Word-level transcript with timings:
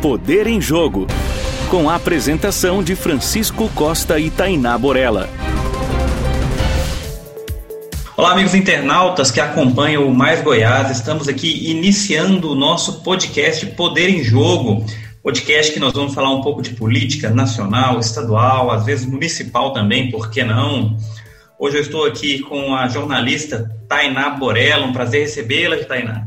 Poder 0.00 0.46
em 0.46 0.60
Jogo, 0.60 1.08
com 1.68 1.90
a 1.90 1.96
apresentação 1.96 2.84
de 2.84 2.94
Francisco 2.94 3.68
Costa 3.74 4.16
e 4.16 4.30
Tainá 4.30 4.78
Borella. 4.78 5.28
Olá, 8.16 8.30
amigos 8.30 8.54
internautas 8.54 9.32
que 9.32 9.40
acompanham 9.40 10.06
o 10.06 10.14
Mais 10.14 10.40
Goiás. 10.40 10.92
Estamos 10.92 11.26
aqui 11.26 11.68
iniciando 11.68 12.52
o 12.52 12.54
nosso 12.54 13.02
podcast 13.02 13.66
Poder 13.74 14.08
em 14.08 14.22
Jogo. 14.22 14.86
Podcast 15.20 15.72
que 15.72 15.80
nós 15.80 15.92
vamos 15.92 16.14
falar 16.14 16.30
um 16.30 16.42
pouco 16.42 16.62
de 16.62 16.70
política 16.74 17.30
nacional, 17.30 17.98
estadual, 17.98 18.70
às 18.70 18.86
vezes 18.86 19.04
municipal 19.04 19.72
também, 19.72 20.12
por 20.12 20.30
que 20.30 20.44
não? 20.44 20.96
Hoje 21.58 21.76
eu 21.76 21.82
estou 21.82 22.06
aqui 22.06 22.38
com 22.38 22.72
a 22.72 22.86
jornalista 22.86 23.68
Tainá 23.88 24.30
Borella. 24.30 24.86
Um 24.86 24.92
prazer 24.92 25.22
recebê-la, 25.22 25.76
Tainá. 25.78 26.24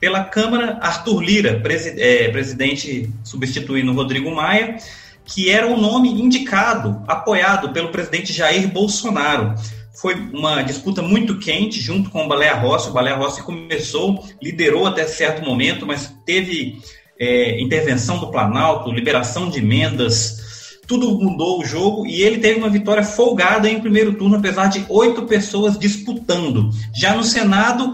Pela 0.03 0.25
Câmara, 0.25 0.79
Arthur 0.81 1.21
Lira, 1.21 1.63
é, 1.97 2.27
presidente 2.27 3.09
substituindo 3.23 3.93
Rodrigo 3.93 4.29
Maia, 4.35 4.75
que 5.23 5.49
era 5.49 5.65
o 5.65 5.79
nome 5.79 6.09
indicado, 6.09 7.01
apoiado 7.07 7.71
pelo 7.71 7.87
presidente 7.87 8.33
Jair 8.33 8.67
Bolsonaro. 8.67 9.55
Foi 9.93 10.15
uma 10.33 10.61
disputa 10.61 11.01
muito 11.01 11.39
quente 11.39 11.79
junto 11.79 12.09
com 12.09 12.25
o 12.25 12.27
Baleia 12.27 12.53
Rossi. 12.53 12.89
O 12.89 12.91
Baleia 12.91 13.15
Rossi 13.15 13.41
começou, 13.43 14.21
liderou 14.41 14.85
até 14.85 15.07
certo 15.07 15.41
momento, 15.41 15.87
mas 15.87 16.13
teve 16.25 16.81
é, 17.17 17.61
intervenção 17.61 18.17
do 18.17 18.29
Planalto, 18.29 18.91
liberação 18.91 19.49
de 19.49 19.59
emendas, 19.59 20.79
tudo 20.85 21.17
mudou 21.17 21.61
o 21.61 21.65
jogo 21.65 22.05
e 22.05 22.21
ele 22.21 22.39
teve 22.39 22.59
uma 22.59 22.69
vitória 22.69 23.03
folgada 23.03 23.69
em 23.69 23.79
primeiro 23.79 24.15
turno, 24.15 24.35
apesar 24.35 24.67
de 24.67 24.85
oito 24.89 25.21
pessoas 25.21 25.79
disputando. 25.79 26.71
Já 26.93 27.15
no 27.15 27.23
Senado, 27.23 27.93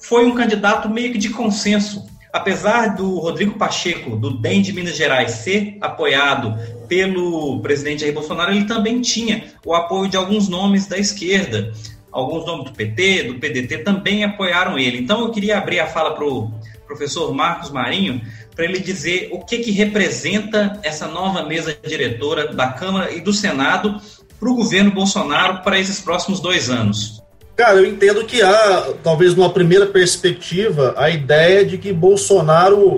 foi 0.00 0.26
um 0.26 0.34
candidato 0.34 0.88
meio 0.88 1.12
que 1.12 1.18
de 1.18 1.30
consenso 1.30 2.10
apesar 2.32 2.94
do 2.94 3.18
Rodrigo 3.18 3.58
Pacheco, 3.58 4.16
do 4.16 4.30
DEM 4.30 4.62
de 4.62 4.72
Minas 4.72 4.96
Gerais, 4.96 5.32
ser 5.32 5.76
apoiado 5.80 6.54
pelo 6.88 7.60
presidente 7.60 8.00
Jair 8.00 8.14
Bolsonaro, 8.14 8.52
ele 8.52 8.64
também 8.64 9.00
tinha 9.00 9.44
o 9.64 9.74
apoio 9.74 10.08
de 10.08 10.16
alguns 10.16 10.48
nomes 10.48 10.86
da 10.86 10.98
esquerda. 10.98 11.72
Alguns 12.10 12.44
nomes 12.44 12.64
do 12.64 12.72
PT, 12.72 13.24
do 13.24 13.34
PDT 13.34 13.78
também 13.78 14.24
apoiaram 14.24 14.78
ele. 14.78 14.98
Então 14.98 15.20
eu 15.20 15.30
queria 15.30 15.58
abrir 15.58 15.78
a 15.78 15.86
fala 15.86 16.14
para 16.14 16.24
o 16.24 16.50
professor 16.86 17.32
Marcos 17.32 17.70
Marinho 17.70 18.20
para 18.54 18.64
ele 18.64 18.80
dizer 18.80 19.28
o 19.32 19.44
que, 19.44 19.58
que 19.58 19.70
representa 19.70 20.80
essa 20.82 21.06
nova 21.06 21.44
mesa 21.44 21.76
diretora 21.86 22.52
da 22.52 22.68
Câmara 22.72 23.12
e 23.12 23.20
do 23.20 23.32
Senado 23.32 24.00
para 24.40 24.50
o 24.50 24.56
governo 24.56 24.90
Bolsonaro 24.90 25.62
para 25.62 25.78
esses 25.78 26.00
próximos 26.00 26.40
dois 26.40 26.68
anos. 26.68 27.19
Cara, 27.60 27.76
eu 27.76 27.84
entendo 27.84 28.24
que 28.24 28.40
há, 28.40 28.94
talvez 29.02 29.34
numa 29.34 29.52
primeira 29.52 29.84
perspectiva, 29.84 30.94
a 30.96 31.10
ideia 31.10 31.62
de 31.62 31.76
que 31.76 31.92
Bolsonaro 31.92 32.96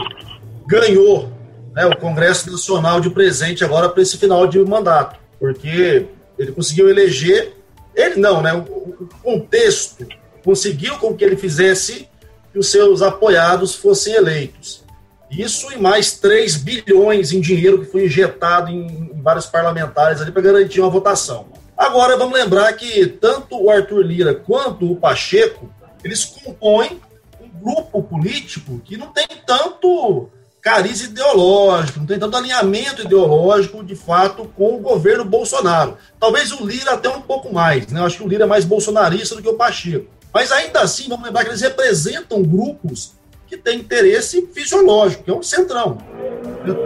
ganhou 0.69 1.33
né, 1.75 1.85
o 1.87 1.97
Congresso 1.97 2.49
Nacional 2.49 3.01
de 3.01 3.11
presente 3.11 3.65
agora 3.65 3.89
para 3.89 4.01
esse 4.01 4.17
final 4.17 4.47
de 4.47 4.61
mandato, 4.61 5.19
porque 5.41 6.07
ele 6.39 6.53
conseguiu 6.53 6.89
eleger, 6.89 7.55
ele 7.93 8.21
não, 8.21 8.41
né, 8.41 8.55
o, 8.55 9.09
contexto 9.21 10.07
conseguiu 10.45 10.97
com 10.99 11.13
que 11.13 11.25
ele 11.25 11.37
fizesse 11.37 12.09
que 12.53 12.59
os 12.61 12.71
seus 12.71 13.03
apoiados 13.03 13.75
fossem 13.75 14.15
eleitos. 14.15 14.85
Isso 15.29 15.73
e 15.73 15.77
mais 15.77 16.13
3 16.13 16.59
bilhões 16.59 17.33
em 17.33 17.41
dinheiro 17.41 17.81
que 17.81 17.91
foi 17.91 18.05
injetado 18.05 18.71
em, 18.71 19.11
em 19.13 19.21
vários 19.21 19.47
parlamentares 19.47 20.21
ali 20.21 20.31
para 20.31 20.41
garantir 20.43 20.81
uma 20.81 20.89
votação. 20.89 21.52
Agora 21.83 22.17
vamos 22.17 22.39
lembrar 22.39 22.73
que 22.75 23.07
tanto 23.09 23.61
o 23.61 23.69
Arthur 23.69 24.07
Lira 24.07 24.33
quanto 24.33 24.93
o 24.93 24.95
Pacheco, 24.95 25.69
eles 26.05 26.25
compõem 26.25 27.01
um 27.41 27.49
grupo 27.61 28.01
político 28.05 28.81
que 28.85 28.97
não 28.97 29.09
tem 29.09 29.27
tanto 29.45 30.31
cariz 30.61 31.03
ideológico, 31.03 31.99
não 31.99 32.07
tem 32.07 32.21
tanto 32.21 32.37
alinhamento 32.37 33.03
ideológico, 33.03 33.83
de 33.83 33.97
fato, 33.97 34.45
com 34.57 34.77
o 34.77 34.79
governo 34.79 35.25
Bolsonaro. 35.25 35.97
Talvez 36.21 36.53
o 36.53 36.65
Lira 36.65 36.93
até 36.93 37.09
um 37.09 37.21
pouco 37.21 37.53
mais, 37.53 37.89
né? 37.89 37.99
Eu 37.99 38.05
acho 38.05 38.19
que 38.19 38.23
o 38.23 38.29
Lira 38.29 38.45
é 38.45 38.47
mais 38.47 38.65
bolsonarista 38.65 39.35
do 39.35 39.43
que 39.43 39.49
o 39.49 39.57
Pacheco. 39.57 40.07
Mas 40.33 40.53
ainda 40.53 40.83
assim, 40.83 41.09
vamos 41.09 41.27
lembrar 41.27 41.43
que 41.43 41.51
eles 41.51 41.63
representam 41.63 42.45
grupos 42.45 43.15
que 43.49 43.57
têm 43.57 43.81
interesse 43.81 44.47
fisiológico, 44.55 45.25
que 45.25 45.31
é 45.33 45.35
um 45.35 45.43
centrão. 45.43 45.99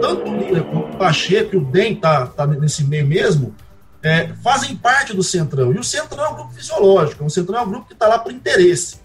Tanto 0.01 0.27
o 0.27 0.35
Lira 0.35 0.63
quanto 0.63 0.95
o 0.95 0.97
Pacheco 0.97 1.53
e 1.53 1.59
o 1.59 1.65
DEM 1.65 1.97
tá, 1.97 2.25
tá 2.25 2.47
nesse 2.47 2.83
meio 2.83 3.05
mesmo, 3.05 3.55
é, 4.07 4.33
fazem 4.41 4.73
parte 4.75 5.13
do 5.13 5.21
Centrão. 5.21 5.73
E 5.73 5.77
o 5.77 5.83
Centrão 5.83 6.25
é 6.25 6.29
um 6.29 6.35
grupo 6.35 6.53
fisiológico, 6.53 7.25
o 7.25 7.29
Centrão 7.29 7.59
é 7.59 7.61
um 7.61 7.69
grupo 7.69 7.87
que 7.87 7.93
está 7.93 8.07
lá 8.07 8.17
por 8.17 8.31
interesse. 8.31 9.01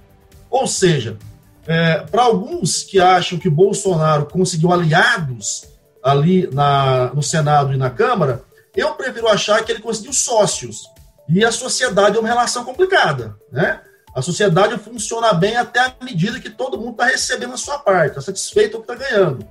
Ou 0.48 0.66
seja, 0.66 1.18
é, 1.66 1.98
para 2.02 2.22
alguns 2.22 2.84
que 2.84 3.00
acham 3.00 3.36
que 3.36 3.50
Bolsonaro 3.50 4.26
conseguiu 4.26 4.72
aliados 4.72 5.64
ali 6.02 6.48
na, 6.52 7.12
no 7.12 7.22
Senado 7.22 7.72
e 7.72 7.76
na 7.76 7.90
Câmara, 7.90 8.44
eu 8.76 8.94
prefiro 8.94 9.26
achar 9.28 9.64
que 9.64 9.72
ele 9.72 9.80
conseguiu 9.80 10.12
sócios. 10.12 10.88
E 11.28 11.44
a 11.44 11.50
sociedade 11.50 12.16
é 12.16 12.20
uma 12.20 12.28
relação 12.28 12.64
complicada, 12.64 13.36
né? 13.50 13.80
A 14.14 14.22
sociedade 14.22 14.78
funciona 14.78 15.32
bem 15.32 15.56
até 15.56 15.80
a 15.80 15.94
medida 16.02 16.38
que 16.38 16.50
todo 16.50 16.78
mundo 16.78 16.92
está 16.92 17.06
recebendo 17.06 17.54
a 17.54 17.56
sua 17.56 17.78
parte, 17.78 18.10
está 18.10 18.20
satisfeito 18.20 18.76
com 18.76 18.82
o 18.82 18.86
que 18.86 18.92
está 18.92 19.08
ganhando. 19.08 19.46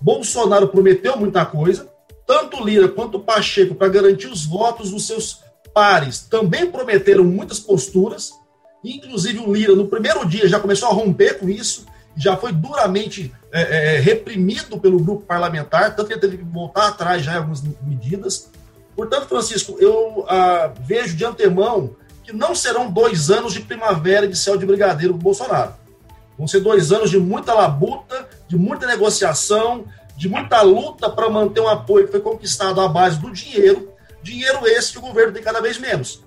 Bolsonaro 0.00 0.68
prometeu 0.68 1.16
muita 1.16 1.44
coisa, 1.44 1.88
tanto 2.26 2.64
Lira 2.64 2.88
quanto 2.88 3.20
Pacheco, 3.20 3.74
para 3.74 3.88
garantir 3.88 4.28
os 4.28 4.44
votos 4.44 4.90
dos 4.90 5.06
seus 5.06 5.40
pares, 5.72 6.20
também 6.20 6.70
prometeram 6.70 7.24
muitas 7.24 7.58
posturas. 7.58 8.32
Inclusive, 8.82 9.38
o 9.38 9.52
Lira, 9.52 9.74
no 9.74 9.88
primeiro 9.88 10.26
dia, 10.26 10.48
já 10.48 10.60
começou 10.60 10.88
a 10.88 10.92
romper 10.92 11.38
com 11.38 11.48
isso, 11.48 11.86
já 12.16 12.36
foi 12.36 12.52
duramente 12.52 13.32
é, 13.52 13.96
é, 13.96 14.00
reprimido 14.00 14.78
pelo 14.78 14.98
grupo 14.98 15.24
parlamentar, 15.26 15.94
tanto 15.94 16.06
que 16.06 16.14
ele 16.14 16.20
teve 16.20 16.38
que 16.38 16.44
voltar 16.44 16.88
atrás 16.88 17.22
já 17.22 17.34
em 17.34 17.36
algumas 17.36 17.62
medidas. 17.82 18.50
Portanto, 18.94 19.26
Francisco, 19.26 19.76
eu 19.80 20.24
ah, 20.28 20.72
vejo 20.80 21.16
de 21.16 21.24
antemão 21.24 21.96
que 22.22 22.32
não 22.32 22.54
serão 22.54 22.90
dois 22.90 23.30
anos 23.30 23.52
de 23.52 23.60
primavera 23.60 24.26
de 24.26 24.36
céu 24.36 24.56
de 24.56 24.64
brigadeiro 24.64 25.14
com 25.14 25.20
Bolsonaro. 25.20 25.74
Vão 26.38 26.48
ser 26.48 26.60
dois 26.60 26.90
anos 26.90 27.10
de 27.10 27.18
muita 27.18 27.52
labuta, 27.52 28.28
de 28.48 28.56
muita 28.56 28.86
negociação, 28.86 29.84
de 30.16 30.28
muita 30.28 30.62
luta 30.62 31.10
para 31.10 31.28
manter 31.28 31.60
um 31.60 31.68
apoio 31.68 32.06
que 32.06 32.12
foi 32.12 32.20
conquistado 32.20 32.80
à 32.80 32.88
base 32.88 33.18
do 33.18 33.30
dinheiro, 33.30 33.92
dinheiro 34.22 34.66
esse 34.66 34.92
que 34.92 34.98
o 34.98 35.02
governo 35.02 35.32
tem 35.32 35.42
cada 35.42 35.60
vez 35.60 35.78
menos. 35.78 36.22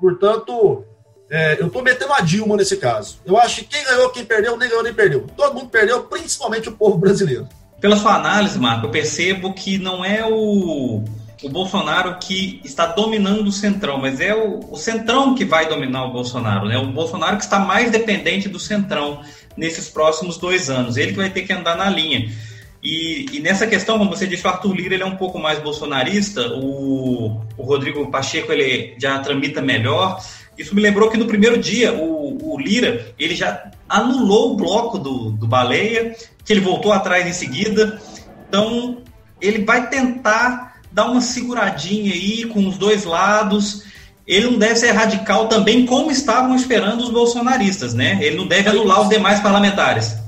Portanto, 0.00 0.84
é, 1.30 1.60
eu 1.60 1.68
estou 1.68 1.82
metendo 1.82 2.12
a 2.12 2.20
Dilma 2.20 2.56
nesse 2.56 2.76
caso. 2.76 3.18
Eu 3.24 3.38
acho 3.38 3.60
que 3.60 3.68
quem 3.68 3.84
ganhou, 3.84 4.10
quem 4.10 4.24
perdeu, 4.24 4.56
nem 4.56 4.68
ganhou, 4.68 4.82
nem 4.82 4.92
perdeu. 4.92 5.26
Todo 5.36 5.54
mundo 5.54 5.70
perdeu, 5.70 6.02
principalmente 6.02 6.68
o 6.68 6.72
povo 6.72 6.98
brasileiro. 6.98 7.48
Pela 7.80 7.96
sua 7.96 8.14
análise, 8.16 8.58
Marco, 8.58 8.86
eu 8.86 8.90
percebo 8.90 9.54
que 9.54 9.78
não 9.78 10.04
é 10.04 10.24
o, 10.24 11.02
o 11.42 11.48
Bolsonaro 11.48 12.18
que 12.18 12.60
está 12.62 12.86
dominando 12.86 13.48
o 13.48 13.52
Centrão, 13.52 13.98
mas 13.98 14.20
é 14.20 14.34
o, 14.34 14.60
o 14.70 14.76
Centrão 14.76 15.34
que 15.34 15.44
vai 15.44 15.68
dominar 15.68 16.04
o 16.04 16.12
Bolsonaro, 16.12 16.66
né? 16.66 16.78
O 16.78 16.86
Bolsonaro 16.92 17.38
que 17.38 17.44
está 17.44 17.58
mais 17.58 17.90
dependente 17.90 18.48
do 18.48 18.60
Centrão 18.60 19.22
nesses 19.56 19.88
próximos 19.88 20.36
dois 20.36 20.70
anos. 20.70 20.96
Ele 20.96 21.12
que 21.12 21.18
vai 21.18 21.30
ter 21.30 21.42
que 21.42 21.52
andar 21.52 21.76
na 21.76 21.88
linha. 21.88 22.30
E, 22.82 23.26
e, 23.32 23.40
nessa 23.40 23.66
questão, 23.66 23.96
como 23.96 24.10
você 24.10 24.26
disse, 24.26 24.44
o 24.44 24.50
Arthur 24.50 24.74
Lira 24.74 24.94
ele 24.94 25.04
é 25.04 25.06
um 25.06 25.16
pouco 25.16 25.38
mais 25.38 25.60
bolsonarista, 25.60 26.48
o, 26.48 27.40
o 27.56 27.62
Rodrigo 27.62 28.10
Pacheco 28.10 28.50
ele 28.50 28.96
já 28.98 29.18
tramita 29.20 29.62
melhor. 29.62 30.20
Isso 30.58 30.74
me 30.74 30.82
lembrou 30.82 31.08
que 31.08 31.16
no 31.16 31.26
primeiro 31.26 31.58
dia 31.58 31.92
o, 31.92 32.54
o 32.54 32.58
Lira 32.58 33.14
ele 33.18 33.36
já 33.36 33.70
anulou 33.88 34.52
o 34.52 34.56
bloco 34.56 34.98
do, 34.98 35.30
do 35.30 35.46
Baleia, 35.46 36.16
que 36.44 36.52
ele 36.52 36.60
voltou 36.60 36.92
atrás 36.92 37.24
em 37.24 37.32
seguida. 37.32 38.00
Então 38.48 38.98
ele 39.40 39.64
vai 39.64 39.88
tentar 39.88 40.80
dar 40.90 41.06
uma 41.06 41.20
seguradinha 41.20 42.12
aí 42.12 42.46
com 42.46 42.66
os 42.66 42.76
dois 42.76 43.04
lados. 43.04 43.84
Ele 44.26 44.50
não 44.50 44.58
deve 44.58 44.76
ser 44.76 44.90
radical 44.90 45.46
também, 45.48 45.86
como 45.86 46.10
estavam 46.10 46.54
esperando 46.54 47.02
os 47.02 47.10
bolsonaristas, 47.10 47.94
né? 47.94 48.18
Ele 48.20 48.36
não 48.36 48.46
deve 48.46 48.68
anular 48.68 49.02
os 49.02 49.08
demais 49.08 49.40
parlamentares. 49.40 50.21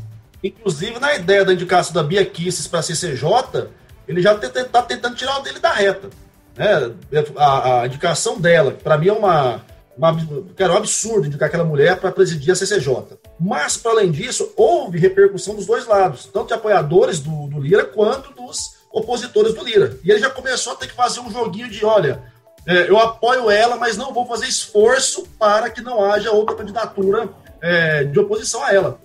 Inclusive, 0.45 1.01
na 1.01 1.15
ideia 1.15 1.43
da 1.43 1.55
indicação 1.55 1.95
da 1.95 2.03
Bia 2.03 2.25
Kisses 2.25 2.67
para 2.67 2.81
a 2.81 2.83
CCJ, 2.83 3.69
ele 4.07 4.21
já 4.21 4.35
está 4.35 4.83
tentando 4.83 5.17
tirar 5.17 5.39
o 5.39 5.43
dele 5.43 5.59
da 5.59 5.73
reta. 5.73 6.11
Né? 6.55 6.93
A, 7.37 7.81
a 7.81 7.87
indicação 7.87 8.39
dela, 8.39 8.73
para 8.73 8.99
mim, 8.99 9.09
é 9.09 9.13
uma, 9.15 9.65
uma, 9.97 10.15
cara, 10.55 10.75
um 10.75 10.77
absurdo 10.77 11.27
indicar 11.27 11.49
aquela 11.49 11.65
mulher 11.65 11.99
para 11.99 12.13
presidir 12.13 12.53
a 12.53 12.55
CCJ. 12.55 13.19
Mas, 13.41 13.79
para 13.79 13.93
além 13.93 14.11
disso, 14.11 14.53
houve 14.55 14.99
repercussão 14.99 15.55
dos 15.55 15.65
dois 15.65 15.87
lados, 15.87 16.27
tanto 16.27 16.49
de 16.49 16.53
apoiadores 16.55 17.21
do, 17.21 17.47
do 17.47 17.59
Lira 17.59 17.85
quanto 17.85 18.31
dos 18.35 18.75
opositores 18.93 19.55
do 19.55 19.65
Lira. 19.65 19.99
E 20.05 20.11
ele 20.11 20.21
já 20.21 20.29
começou 20.29 20.75
a 20.75 20.77
ter 20.77 20.89
que 20.89 20.95
fazer 20.95 21.21
um 21.21 21.31
joguinho 21.31 21.71
de: 21.71 21.87
olha, 21.87 22.23
é, 22.67 22.89
eu 22.89 22.99
apoio 22.99 23.51
ela, 23.51 23.77
mas 23.77 23.97
não 23.97 24.13
vou 24.13 24.27
fazer 24.27 24.47
esforço 24.47 25.27
para 25.39 25.71
que 25.71 25.81
não 25.81 26.05
haja 26.05 26.31
outra 26.31 26.55
candidatura 26.55 27.31
é, 27.63 28.05
de 28.05 28.21
oposição 28.21 28.63
a 28.63 28.75
ela. 28.75 29.01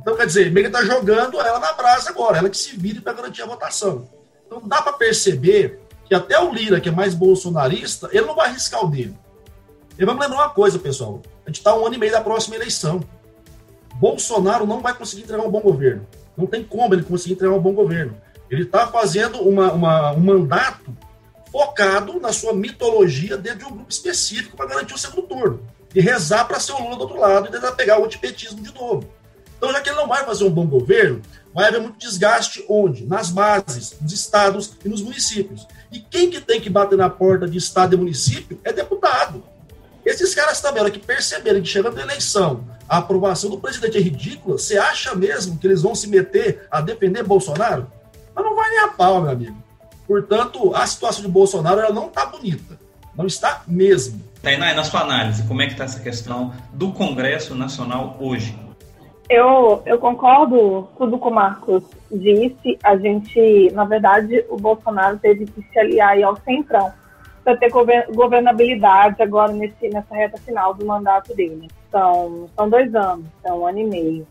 Então, 0.00 0.16
quer 0.16 0.26
dizer, 0.26 0.50
meio 0.50 0.68
está 0.68 0.84
jogando 0.84 1.40
ela 1.40 1.58
na 1.58 1.72
brasa 1.72 2.10
agora, 2.10 2.38
ela 2.38 2.48
que 2.48 2.56
se 2.56 2.76
vire 2.76 3.00
para 3.00 3.12
garantir 3.12 3.42
a 3.42 3.46
votação. 3.46 4.08
Então, 4.46 4.62
dá 4.64 4.80
para 4.80 4.92
perceber 4.92 5.80
que 6.06 6.14
até 6.14 6.38
o 6.40 6.52
Lira, 6.52 6.80
que 6.80 6.88
é 6.88 6.92
mais 6.92 7.14
bolsonarista, 7.14 8.08
ele 8.12 8.26
não 8.26 8.34
vai 8.34 8.48
arriscar 8.48 8.84
o 8.84 8.88
dele. 8.88 9.14
E 9.98 10.04
vamos 10.04 10.22
lembrar 10.22 10.44
uma 10.44 10.50
coisa, 10.50 10.78
pessoal: 10.78 11.20
a 11.44 11.50
gente 11.50 11.58
está 11.58 11.74
um 11.74 11.84
ano 11.84 11.94
e 11.94 11.98
meio 11.98 12.12
da 12.12 12.20
próxima 12.20 12.56
eleição. 12.56 13.00
Bolsonaro 13.96 14.64
não 14.64 14.80
vai 14.80 14.94
conseguir 14.94 15.24
entregar 15.24 15.44
um 15.44 15.50
bom 15.50 15.60
governo. 15.60 16.06
Não 16.36 16.46
tem 16.46 16.62
como 16.62 16.94
ele 16.94 17.02
conseguir 17.02 17.34
entregar 17.34 17.54
um 17.54 17.60
bom 17.60 17.72
governo. 17.72 18.16
Ele 18.48 18.62
está 18.62 18.86
fazendo 18.86 19.40
uma, 19.40 19.72
uma, 19.72 20.12
um 20.12 20.20
mandato 20.20 20.96
focado 21.50 22.20
na 22.20 22.32
sua 22.32 22.52
mitologia 22.52 23.36
dentro 23.36 23.58
de 23.58 23.64
um 23.64 23.76
grupo 23.76 23.90
específico 23.90 24.56
para 24.56 24.66
garantir 24.66 24.94
o 24.94 24.98
segundo 24.98 25.22
turno. 25.22 25.60
E 25.94 26.00
rezar 26.00 26.44
para 26.44 26.60
ser 26.60 26.72
o 26.72 26.78
Lula 26.78 26.96
do 26.96 27.02
outro 27.02 27.18
lado 27.18 27.48
e 27.48 27.50
tentar 27.50 27.72
pegar 27.72 27.98
o 27.98 28.04
antipetismo 28.04 28.62
de 28.62 28.72
novo. 28.72 29.04
Então, 29.58 29.72
já 29.72 29.80
que 29.80 29.90
ele 29.90 29.96
não 29.96 30.06
vai 30.06 30.24
fazer 30.24 30.44
um 30.44 30.50
bom 30.50 30.66
governo, 30.66 31.20
vai 31.52 31.66
haver 31.66 31.80
muito 31.80 31.98
desgaste 31.98 32.64
onde? 32.68 33.04
Nas 33.04 33.28
bases, 33.28 33.96
nos 34.00 34.12
estados 34.12 34.72
e 34.84 34.88
nos 34.88 35.02
municípios. 35.02 35.66
E 35.90 35.98
quem 35.98 36.30
que 36.30 36.40
tem 36.40 36.60
que 36.60 36.70
bater 36.70 36.96
na 36.96 37.10
porta 37.10 37.46
de 37.48 37.58
estado 37.58 37.94
e 37.94 37.98
município 37.98 38.60
é 38.62 38.72
deputado. 38.72 39.42
Esses 40.06 40.34
caras 40.34 40.60
também, 40.60 40.82
hora 40.82 40.90
que 40.90 41.00
perceberem 41.00 41.60
que 41.60 41.68
chegando 41.68 41.98
a 41.98 42.02
eleição, 42.02 42.64
a 42.88 42.98
aprovação 42.98 43.50
do 43.50 43.58
presidente 43.58 43.98
é 43.98 44.00
ridícula, 44.00 44.56
você 44.56 44.78
acha 44.78 45.14
mesmo 45.14 45.58
que 45.58 45.66
eles 45.66 45.82
vão 45.82 45.94
se 45.94 46.06
meter 46.06 46.66
a 46.70 46.80
defender 46.80 47.24
Bolsonaro? 47.24 47.90
Mas 48.34 48.44
não 48.44 48.54
vai 48.54 48.70
nem 48.70 48.78
a 48.80 48.88
pau, 48.88 49.20
meu 49.20 49.30
amigo. 49.30 49.56
Portanto, 50.06 50.74
a 50.74 50.86
situação 50.86 51.22
de 51.22 51.28
Bolsonaro 51.28 51.80
ela 51.80 51.92
não 51.92 52.06
está 52.06 52.24
bonita. 52.24 52.78
Não 53.14 53.26
está 53.26 53.62
mesmo. 53.66 54.22
Tainá, 54.40 54.72
na 54.72 54.84
sua 54.84 55.00
análise, 55.00 55.42
como 55.42 55.60
é 55.60 55.66
que 55.66 55.72
está 55.72 55.84
essa 55.84 56.00
questão 56.00 56.54
do 56.72 56.92
Congresso 56.92 57.54
Nacional 57.54 58.16
hoje? 58.20 58.56
Eu, 59.28 59.82
eu 59.84 59.98
concordo 59.98 60.88
tudo 60.96 61.18
que 61.18 61.28
o 61.28 61.30
Marcos 61.30 61.84
disse. 62.10 62.78
A 62.82 62.96
gente, 62.96 63.70
na 63.72 63.84
verdade, 63.84 64.44
o 64.48 64.56
Bolsonaro 64.56 65.18
teve 65.18 65.44
que 65.44 65.62
se 65.62 65.78
aliar 65.78 66.22
ao 66.22 66.36
Centrão 66.36 66.90
para 67.44 67.56
ter 67.56 67.70
governabilidade 67.70 69.22
agora 69.22 69.52
nesse, 69.52 69.88
nessa 69.88 70.14
reta 70.14 70.38
final 70.38 70.72
do 70.72 70.86
mandato 70.86 71.34
dele. 71.34 71.68
São, 71.90 72.48
são 72.56 72.70
dois 72.70 72.94
anos, 72.94 73.26
são 73.42 73.60
um 73.60 73.66
ano 73.66 73.78
e 73.78 73.84
meio. 73.84 74.26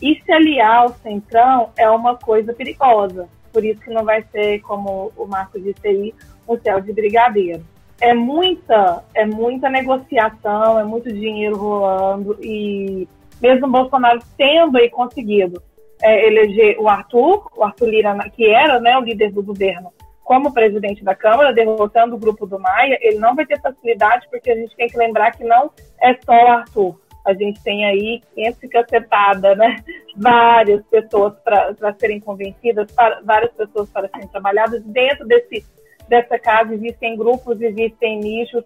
E 0.00 0.20
se 0.24 0.32
aliar 0.32 0.82
ao 0.82 0.88
Centrão 0.94 1.70
é 1.76 1.88
uma 1.90 2.16
coisa 2.16 2.52
perigosa. 2.52 3.28
Por 3.52 3.64
isso 3.64 3.80
que 3.80 3.90
não 3.90 4.04
vai 4.04 4.22
ser, 4.30 4.60
como 4.60 5.12
o 5.16 5.26
Marcos 5.26 5.62
disse 5.62 5.88
aí, 5.88 6.14
um 6.48 6.56
céu 6.58 6.80
de 6.80 6.92
brigadeiro. 6.92 7.64
É 8.00 8.12
muita, 8.12 9.02
é 9.14 9.24
muita 9.24 9.70
negociação, 9.70 10.78
é 10.78 10.84
muito 10.84 11.10
dinheiro 11.10 11.56
rolando 11.56 12.36
e 12.42 13.08
mesmo 13.40 13.68
Bolsonaro 13.68 14.20
tendo 14.36 14.78
aí 14.78 14.90
conseguido 14.90 15.62
é, 16.02 16.26
eleger 16.26 16.78
o 16.78 16.88
Arthur, 16.88 17.50
o 17.56 17.64
Arthur 17.64 17.88
Lira, 17.88 18.14
que 18.34 18.46
era 18.46 18.80
né, 18.80 18.96
o 18.96 19.02
líder 19.02 19.32
do 19.32 19.42
governo, 19.42 19.92
como 20.26 20.52
presidente 20.52 21.04
da 21.04 21.14
Câmara, 21.14 21.52
derrotando 21.52 22.16
o 22.16 22.18
grupo 22.18 22.46
do 22.46 22.58
Maia, 22.58 22.98
ele 23.00 23.18
não 23.18 23.34
vai 23.36 23.46
ter 23.46 23.60
facilidade, 23.60 24.26
porque 24.28 24.50
a 24.50 24.56
gente 24.56 24.74
tem 24.74 24.88
que 24.88 24.98
lembrar 24.98 25.30
que 25.30 25.44
não 25.44 25.70
é 26.02 26.14
só 26.14 26.32
o 26.32 26.48
Arthur. 26.48 27.00
A 27.24 27.32
gente 27.32 27.62
tem 27.62 27.84
aí 27.84 28.20
500 28.34 28.70
cacetada, 28.70 29.54
né? 29.54 29.76
Várias 30.16 30.84
pessoas 30.86 31.34
para 31.44 31.94
serem 32.00 32.20
convencidas, 32.20 32.88
várias 33.22 33.52
pessoas 33.52 33.90
para 33.90 34.08
serem 34.08 34.28
trabalhadas. 34.28 34.82
Dentro 34.84 35.26
desse, 35.26 35.64
dessa 36.08 36.38
casa 36.38 36.72
existem 36.72 37.16
grupos, 37.16 37.60
existem 37.60 38.20
nichos. 38.20 38.64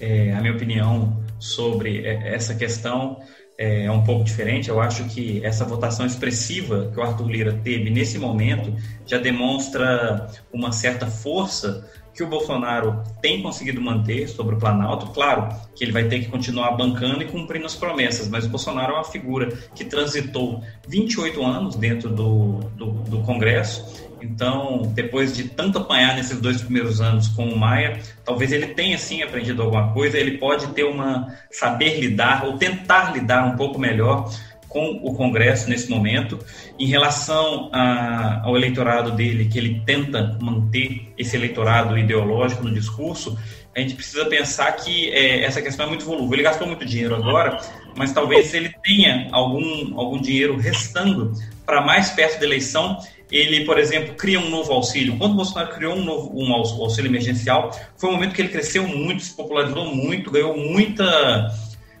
É, 0.00 0.32
a 0.32 0.40
minha 0.40 0.52
opinião 0.52 1.16
sobre 1.38 2.06
é, 2.06 2.34
essa 2.34 2.54
questão 2.54 3.18
é, 3.60 3.84
é 3.84 3.92
um 3.92 4.02
pouco 4.02 4.24
diferente. 4.24 4.70
Eu 4.70 4.80
acho 4.80 5.04
que 5.04 5.44
essa 5.44 5.66
votação 5.66 6.06
expressiva 6.06 6.90
que 6.92 6.98
o 6.98 7.02
Arthur 7.02 7.28
Lira 7.28 7.60
teve 7.62 7.90
nesse 7.90 8.18
momento 8.18 8.74
já 9.04 9.18
demonstra 9.18 10.28
uma 10.50 10.72
certa 10.72 11.06
força 11.06 11.86
que 12.14 12.22
o 12.22 12.26
Bolsonaro 12.26 13.02
tem 13.20 13.42
conseguido 13.42 13.80
manter 13.80 14.28
sobre 14.28 14.54
o 14.54 14.58
Planalto. 14.58 15.08
Claro 15.08 15.54
que 15.76 15.84
ele 15.84 15.92
vai 15.92 16.04
ter 16.04 16.20
que 16.20 16.26
continuar 16.26 16.72
bancando 16.72 17.22
e 17.22 17.26
cumprindo 17.26 17.66
as 17.66 17.76
promessas, 17.76 18.28
mas 18.28 18.46
o 18.46 18.48
Bolsonaro 18.48 18.92
é 18.92 18.94
uma 18.96 19.04
figura 19.04 19.48
que 19.74 19.84
transitou 19.84 20.62
28 20.88 21.44
anos 21.44 21.76
dentro 21.76 22.08
do, 22.08 22.60
do, 22.76 22.86
do 22.86 23.20
Congresso 23.20 24.09
então, 24.22 24.82
depois 24.94 25.34
de 25.34 25.44
tanto 25.44 25.78
apanhar 25.78 26.14
nesses 26.14 26.40
dois 26.40 26.60
primeiros 26.60 27.00
anos 27.00 27.28
com 27.28 27.48
o 27.48 27.58
Maia, 27.58 27.98
talvez 28.24 28.52
ele 28.52 28.68
tenha 28.68 28.98
sim 28.98 29.22
aprendido 29.22 29.62
alguma 29.62 29.92
coisa, 29.92 30.18
ele 30.18 30.38
pode 30.38 30.68
ter 30.68 30.84
uma 30.84 31.34
saber 31.50 32.00
lidar 32.00 32.44
ou 32.44 32.56
tentar 32.58 33.12
lidar 33.12 33.46
um 33.46 33.56
pouco 33.56 33.78
melhor 33.78 34.30
com 34.68 35.00
o 35.02 35.14
Congresso 35.14 35.68
nesse 35.68 35.90
momento. 35.90 36.38
Em 36.78 36.86
relação 36.86 37.68
a, 37.72 38.42
ao 38.44 38.56
eleitorado 38.56 39.10
dele, 39.10 39.46
que 39.46 39.58
ele 39.58 39.82
tenta 39.84 40.38
manter 40.40 41.12
esse 41.18 41.36
eleitorado 41.36 41.98
ideológico 41.98 42.62
no 42.62 42.72
discurso, 42.72 43.36
a 43.74 43.80
gente 43.80 43.94
precisa 43.94 44.24
pensar 44.26 44.70
que 44.72 45.10
é, 45.10 45.44
essa 45.44 45.60
questão 45.60 45.86
é 45.86 45.88
muito 45.88 46.04
volúvel. 46.04 46.34
Ele 46.34 46.42
gastou 46.42 46.66
muito 46.66 46.84
dinheiro 46.84 47.16
agora, 47.16 47.58
mas 47.96 48.12
talvez 48.12 48.54
ele 48.54 48.72
tenha 48.82 49.28
algum, 49.32 49.98
algum 49.98 50.20
dinheiro 50.20 50.56
restando 50.56 51.32
para 51.66 51.80
mais 51.80 52.10
perto 52.10 52.38
da 52.38 52.46
eleição 52.46 52.98
ele, 53.30 53.64
por 53.64 53.78
exemplo, 53.78 54.14
cria 54.14 54.40
um 54.40 54.50
novo 54.50 54.72
auxílio. 54.72 55.16
Quando 55.16 55.32
o 55.32 55.36
Bolsonaro 55.36 55.72
criou 55.72 55.94
um 55.94 56.04
novo 56.04 56.32
um 56.34 56.52
auxílio 56.52 57.08
emergencial, 57.08 57.70
foi 57.96 58.10
um 58.10 58.12
momento 58.12 58.34
que 58.34 58.42
ele 58.42 58.48
cresceu 58.48 58.86
muito, 58.86 59.22
se 59.22 59.34
popularizou 59.34 59.94
muito, 59.94 60.30
ganhou 60.30 60.56
muita, 60.56 61.54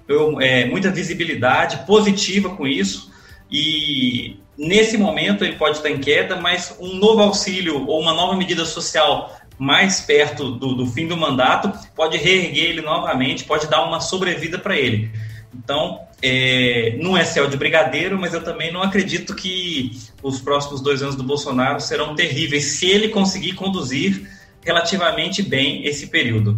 ganhou, 0.06 0.40
é, 0.40 0.66
muita 0.66 0.90
visibilidade 0.90 1.86
positiva 1.86 2.50
com 2.50 2.66
isso. 2.66 3.10
E 3.50 4.36
nesse 4.56 4.98
momento 4.98 5.44
ele 5.44 5.56
pode 5.56 5.76
estar 5.76 5.90
em 5.90 5.98
queda, 5.98 6.36
mas 6.36 6.76
um 6.80 6.94
novo 6.94 7.22
auxílio 7.22 7.86
ou 7.86 8.00
uma 8.00 8.12
nova 8.12 8.36
medida 8.36 8.64
social 8.64 9.36
mais 9.58 10.00
perto 10.00 10.52
do, 10.52 10.74
do 10.74 10.86
fim 10.86 11.06
do 11.06 11.16
mandato 11.16 11.70
pode 11.94 12.16
reerguer 12.16 12.70
ele 12.70 12.80
novamente, 12.80 13.44
pode 13.44 13.66
dar 13.68 13.84
uma 13.84 14.00
sobrevida 14.00 14.58
para 14.58 14.76
ele. 14.76 15.10
Então, 15.54 16.00
é, 16.22 16.96
não 17.00 17.16
é 17.16 17.24
céu 17.24 17.48
de 17.48 17.56
brigadeiro, 17.56 18.18
mas 18.18 18.32
eu 18.32 18.42
também 18.42 18.72
não 18.72 18.82
acredito 18.82 19.34
que 19.34 19.98
os 20.22 20.40
próximos 20.40 20.80
dois 20.80 21.02
anos 21.02 21.16
do 21.16 21.24
Bolsonaro 21.24 21.80
serão 21.80 22.14
terríveis 22.14 22.64
se 22.64 22.88
ele 22.88 23.08
conseguir 23.08 23.54
conduzir 23.54 24.28
relativamente 24.62 25.42
bem 25.42 25.84
esse 25.84 26.06
período. 26.06 26.56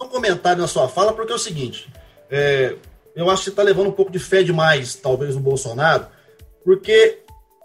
Um 0.00 0.08
comentário 0.08 0.62
na 0.62 0.68
sua 0.68 0.88
fala, 0.88 1.12
porque 1.12 1.32
é 1.32 1.34
o 1.34 1.38
seguinte: 1.38 1.88
é, 2.30 2.76
eu 3.14 3.28
acho 3.30 3.44
que 3.44 3.50
está 3.50 3.62
levando 3.62 3.88
um 3.88 3.92
pouco 3.92 4.10
de 4.10 4.18
fé 4.18 4.42
demais, 4.42 4.94
talvez, 4.94 5.34
no 5.34 5.40
Bolsonaro, 5.40 6.06
porque 6.64 7.18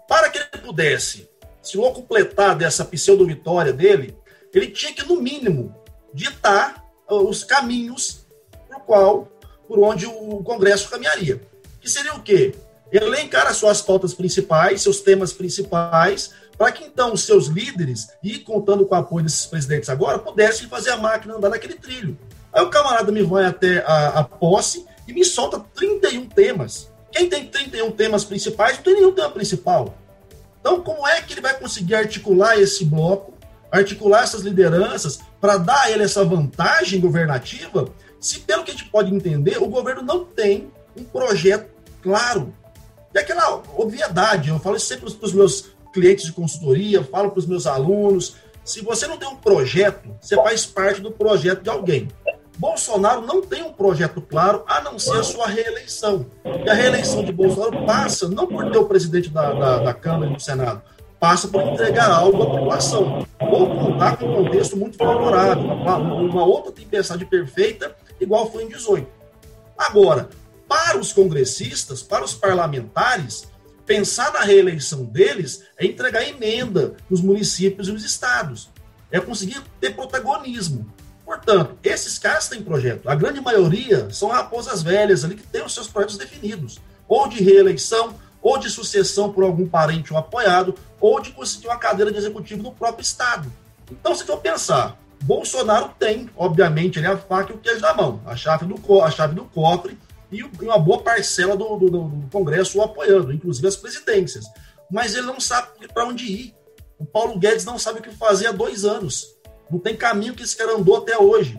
para 0.08 0.28
que 0.28 0.38
ele 0.38 0.62
pudesse 0.62 1.28
se 1.62 1.76
completar 1.76 2.54
dessa 2.54 2.84
pseudo-vitória 2.84 3.72
dele, 3.72 4.16
ele 4.52 4.68
tinha 4.68 4.92
que, 4.92 5.06
no 5.06 5.20
mínimo, 5.20 5.74
ditar 6.14 6.84
os 7.08 7.44
caminhos 7.44 8.26
por 8.68 8.80
qual 8.80 9.28
por 9.66 9.78
onde 9.78 10.06
o 10.06 10.42
Congresso 10.42 10.88
caminharia. 10.88 11.40
Que 11.80 11.88
seria 11.88 12.14
o 12.14 12.22
quê? 12.22 12.54
Elencar 12.92 13.46
as 13.46 13.56
suas 13.56 13.82
pautas 13.82 14.14
principais, 14.14 14.82
seus 14.82 15.00
temas 15.00 15.32
principais, 15.32 16.32
para 16.56 16.72
que 16.72 16.84
então 16.84 17.12
os 17.12 17.24
seus 17.24 17.46
líderes, 17.46 18.08
e 18.22 18.38
contando 18.38 18.86
com 18.86 18.94
o 18.94 18.98
apoio 18.98 19.24
desses 19.24 19.46
presidentes 19.46 19.88
agora, 19.88 20.18
pudessem 20.18 20.68
fazer 20.68 20.90
a 20.90 20.96
máquina 20.96 21.34
andar 21.34 21.50
naquele 21.50 21.74
trilho. 21.74 22.16
Aí 22.52 22.62
o 22.62 22.70
camarada 22.70 23.12
me 23.12 23.22
vai 23.22 23.44
até 23.44 23.84
a, 23.84 24.20
a 24.20 24.24
posse 24.24 24.86
e 25.06 25.12
me 25.12 25.24
solta 25.24 25.60
31 25.74 26.26
temas. 26.28 26.90
Quem 27.12 27.28
tem 27.28 27.46
31 27.46 27.90
temas 27.92 28.24
principais 28.24 28.76
não 28.76 28.82
tem 28.82 28.94
nenhum 28.94 29.12
tema 29.12 29.30
principal. 29.30 29.94
Então, 30.60 30.80
como 30.80 31.06
é 31.06 31.20
que 31.20 31.34
ele 31.34 31.40
vai 31.40 31.58
conseguir 31.58 31.94
articular 31.94 32.58
esse 32.58 32.84
bloco, 32.84 33.34
articular 33.70 34.22
essas 34.22 34.42
lideranças, 34.42 35.20
para 35.40 35.58
dar 35.58 35.82
a 35.82 35.90
ele 35.90 36.02
essa 36.02 36.24
vantagem 36.24 36.98
governativa, 36.98 37.88
se, 38.20 38.40
pelo 38.40 38.64
que 38.64 38.70
a 38.70 38.74
gente 38.74 38.90
pode 38.90 39.14
entender, 39.14 39.58
o 39.62 39.68
governo 39.68 40.02
não 40.02 40.24
tem 40.24 40.70
um 40.96 41.04
projeto 41.04 41.70
claro. 42.02 42.54
E 43.14 43.18
aquela 43.18 43.62
obviedade, 43.76 44.48
eu 44.48 44.58
falo 44.58 44.76
isso 44.76 44.86
sempre 44.86 45.10
para 45.10 45.26
os 45.26 45.32
meus 45.32 45.70
clientes 45.92 46.26
de 46.26 46.32
consultoria, 46.32 47.02
falo 47.02 47.30
para 47.30 47.38
os 47.38 47.46
meus 47.46 47.66
alunos. 47.66 48.36
Se 48.64 48.82
você 48.82 49.06
não 49.06 49.16
tem 49.16 49.28
um 49.28 49.36
projeto, 49.36 50.08
você 50.20 50.36
faz 50.36 50.66
parte 50.66 51.00
do 51.00 51.10
projeto 51.10 51.62
de 51.62 51.70
alguém. 51.70 52.08
Bolsonaro 52.58 53.20
não 53.22 53.42
tem 53.42 53.62
um 53.62 53.72
projeto 53.72 54.20
claro, 54.20 54.64
a 54.66 54.80
não 54.80 54.98
ser 54.98 55.18
a 55.18 55.22
sua 55.22 55.46
reeleição. 55.46 56.26
E 56.64 56.68
a 56.68 56.74
reeleição 56.74 57.22
de 57.22 57.32
Bolsonaro 57.32 57.84
passa 57.84 58.28
não 58.28 58.46
por 58.46 58.70
ter 58.70 58.78
o 58.78 58.86
presidente 58.86 59.28
da, 59.28 59.52
da, 59.52 59.78
da 59.78 59.94
Câmara 59.94 60.30
e 60.30 60.34
do 60.34 60.42
Senado, 60.42 60.82
passa 61.20 61.48
por 61.48 61.60
entregar 61.62 62.10
algo 62.10 62.42
à 62.42 62.46
população, 62.46 63.26
ou 63.40 63.66
contar 63.74 64.16
com 64.16 64.26
um 64.26 64.44
contexto 64.44 64.76
muito 64.76 64.96
favorável, 64.96 65.64
uma, 65.64 65.96
uma 65.96 66.44
outra 66.44 66.72
tempestade 66.72 67.24
perfeita, 67.26 67.94
igual 68.20 68.50
foi 68.50 68.64
em 68.64 68.68
18. 68.68 69.06
Agora, 69.76 70.28
para 70.68 70.98
os 70.98 71.12
congressistas, 71.12 72.02
para 72.02 72.24
os 72.24 72.34
parlamentares, 72.34 73.48
pensar 73.84 74.32
na 74.32 74.40
reeleição 74.40 75.04
deles 75.04 75.62
é 75.78 75.86
entregar 75.86 76.26
emenda 76.26 76.96
nos 77.08 77.20
municípios 77.20 77.88
e 77.88 77.92
nos 77.92 78.04
estados, 78.04 78.68
é 79.10 79.20
conseguir 79.20 79.62
ter 79.80 79.94
protagonismo. 79.94 80.90
Portanto, 81.24 81.76
esses 81.82 82.18
caras 82.18 82.48
têm 82.48 82.62
projeto. 82.62 83.08
A 83.08 83.14
grande 83.14 83.40
maioria 83.40 84.08
são 84.10 84.28
raposas 84.28 84.82
velhas 84.82 85.24
ali 85.24 85.34
que 85.34 85.46
têm 85.46 85.64
os 85.64 85.74
seus 85.74 85.88
projetos 85.88 86.16
definidos, 86.16 86.78
ou 87.08 87.28
de 87.28 87.42
reeleição, 87.42 88.14
ou 88.40 88.58
de 88.58 88.70
sucessão 88.70 89.32
por 89.32 89.42
algum 89.42 89.66
parente 89.66 90.12
ou 90.12 90.18
apoiado, 90.18 90.74
ou 91.00 91.20
de 91.20 91.32
conseguir 91.32 91.66
uma 91.66 91.78
cadeira 91.78 92.12
de 92.12 92.18
executivo 92.18 92.62
no 92.62 92.72
próprio 92.72 93.02
Estado. 93.02 93.52
Então, 93.90 94.14
se 94.14 94.24
for 94.24 94.38
pensar, 94.38 94.96
Bolsonaro 95.22 95.90
tem, 95.98 96.30
obviamente, 96.36 96.98
ele 96.98 97.06
é 97.06 97.10
a 97.10 97.16
faca 97.16 97.52
e 97.52 97.56
o 97.56 97.58
queijo 97.58 97.80
na 97.80 97.94
mão, 97.94 98.20
a 98.26 98.36
chave 98.36 98.66
do, 98.66 99.02
a 99.02 99.10
chave 99.10 99.34
do 99.34 99.44
cofre 99.44 99.98
e 100.30 100.42
uma 100.42 100.78
boa 100.78 101.02
parcela 101.02 101.56
do, 101.56 101.76
do, 101.76 101.90
do 101.90 102.28
Congresso 102.30 102.78
o 102.78 102.82
apoiando, 102.82 103.32
inclusive 103.32 103.66
as 103.66 103.76
presidências. 103.76 104.44
Mas 104.90 105.14
ele 105.14 105.26
não 105.26 105.40
sabe 105.40 105.68
para 105.92 106.06
onde 106.06 106.24
ir. 106.24 106.54
O 106.98 107.04
Paulo 107.04 107.38
Guedes 107.38 107.64
não 107.64 107.78
sabe 107.78 108.00
o 108.00 108.02
que 108.02 108.10
fazer 108.10 108.48
há 108.48 108.52
dois 108.52 108.84
anos. 108.84 109.36
Não 109.70 109.78
tem 109.78 109.96
caminho 109.96 110.34
que 110.34 110.42
esse 110.42 110.56
cara 110.56 110.74
andou 110.74 110.96
até 110.96 111.18
hoje. 111.18 111.58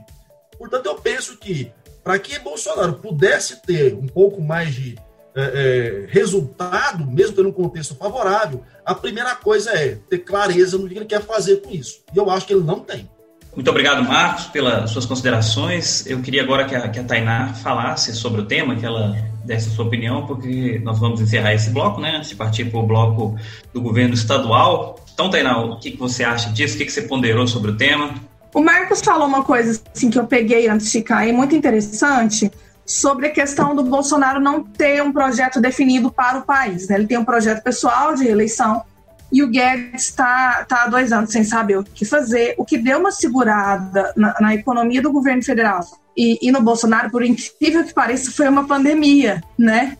Portanto, 0.57 0.85
eu 0.85 0.95
penso 0.95 1.37
que 1.37 1.71
para 2.03 2.17
que 2.17 2.39
Bolsonaro 2.39 2.93
pudesse 2.93 3.61
ter 3.63 3.93
um 3.93 4.07
pouco 4.07 4.41
mais 4.41 4.73
de 4.73 4.95
é, 5.35 5.41
é, 5.41 6.05
resultado, 6.07 7.05
mesmo 7.05 7.35
tendo 7.35 7.49
um 7.49 7.53
contexto 7.53 7.95
favorável, 7.95 8.63
a 8.83 8.95
primeira 8.95 9.35
coisa 9.35 9.71
é 9.71 9.95
ter 10.09 10.19
clareza 10.19 10.77
no 10.77 10.87
que 10.87 10.95
ele 10.95 11.05
quer 11.05 11.21
fazer 11.21 11.57
com 11.57 11.69
isso. 11.69 12.01
E 12.13 12.17
eu 12.17 12.29
acho 12.29 12.47
que 12.47 12.53
ele 12.53 12.63
não 12.63 12.79
tem. 12.79 13.09
Muito 13.57 13.71
obrigado, 13.71 14.03
Marcos, 14.03 14.45
pelas 14.45 14.91
suas 14.91 15.07
considerações. 15.07 16.05
Eu 16.05 16.21
queria 16.21 16.43
agora 16.43 16.65
que 16.65 16.75
a, 16.75 16.87
que 16.89 16.99
a 16.99 17.03
Tainá 17.03 17.55
falasse 17.55 18.13
sobre 18.13 18.41
o 18.41 18.45
tema, 18.45 18.75
que 18.75 18.85
ela 18.85 19.17
desse 19.43 19.69
a 19.69 19.71
sua 19.71 19.85
opinião, 19.85 20.27
porque 20.27 20.79
nós 20.83 20.99
vamos 20.99 21.19
encerrar 21.19 21.55
esse 21.55 21.71
bloco, 21.71 21.99
né? 21.99 22.17
Antes 22.17 22.29
de 22.29 22.35
partir 22.35 22.65
para 22.65 22.79
o 22.79 22.83
bloco 22.83 23.35
do 23.73 23.81
governo 23.81 24.13
estadual. 24.13 25.03
Então, 25.11 25.31
Tainá, 25.31 25.57
o 25.57 25.79
que, 25.79 25.89
que 25.89 25.97
você 25.97 26.23
acha 26.23 26.51
disso? 26.51 26.75
O 26.75 26.77
que, 26.77 26.85
que 26.85 26.91
você 26.91 27.01
ponderou 27.01 27.47
sobre 27.47 27.71
o 27.71 27.75
tema? 27.75 28.13
O 28.53 28.61
Marcos 28.61 29.01
falou 29.01 29.27
uma 29.27 29.43
coisa 29.43 29.81
assim 29.91 30.11
que 30.11 30.19
eu 30.19 30.27
peguei 30.27 30.69
antes 30.69 30.91
de 30.91 31.01
cair, 31.01 31.33
muito 31.33 31.55
interessante, 31.55 32.51
sobre 32.85 33.25
a 33.25 33.31
questão 33.31 33.75
do 33.75 33.81
Bolsonaro 33.81 34.39
não 34.39 34.63
ter 34.63 35.01
um 35.01 35.11
projeto 35.11 35.59
definido 35.59 36.11
para 36.11 36.37
o 36.37 36.41
país. 36.43 36.87
Né? 36.89 36.97
Ele 36.97 37.07
tem 37.07 37.17
um 37.17 37.25
projeto 37.25 37.63
pessoal 37.63 38.13
de 38.13 38.23
reeleição 38.23 38.83
e 39.31 39.43
o 39.43 39.49
Guedes 39.49 40.03
está 40.03 40.65
tá 40.65 40.83
há 40.83 40.87
dois 40.87 41.11
anos 41.11 41.31
sem 41.31 41.43
saber 41.43 41.77
o 41.77 41.83
que 41.83 42.05
fazer, 42.05 42.55
o 42.57 42.65
que 42.65 42.77
deu 42.77 42.99
uma 42.99 43.11
segurada 43.11 44.13
na, 44.15 44.35
na 44.39 44.55
economia 44.55 45.01
do 45.01 45.11
governo 45.11 45.43
federal 45.43 45.81
e, 46.17 46.39
e, 46.41 46.51
no 46.51 46.63
Bolsonaro, 46.63 47.11
por 47.11 47.23
incrível 47.23 47.83
que 47.83 47.93
pareça, 47.93 48.31
foi 48.31 48.49
uma 48.49 48.65
pandemia, 48.65 49.43
né? 49.55 49.95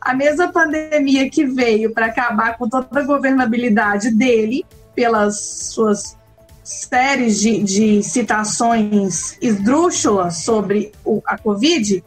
A 0.00 0.14
mesma 0.14 0.50
pandemia 0.50 1.28
que 1.28 1.44
veio 1.44 1.92
para 1.92 2.06
acabar 2.06 2.56
com 2.56 2.66
toda 2.66 2.88
a 2.98 3.02
governabilidade 3.02 4.10
dele, 4.10 4.64
pelas 4.94 5.38
suas 5.74 6.16
séries 6.64 7.38
de, 7.38 7.62
de 7.62 8.02
citações 8.02 9.36
esdrúxulas 9.42 10.38
sobre 10.38 10.90
o, 11.04 11.20
a 11.26 11.36
Covid, 11.36 12.02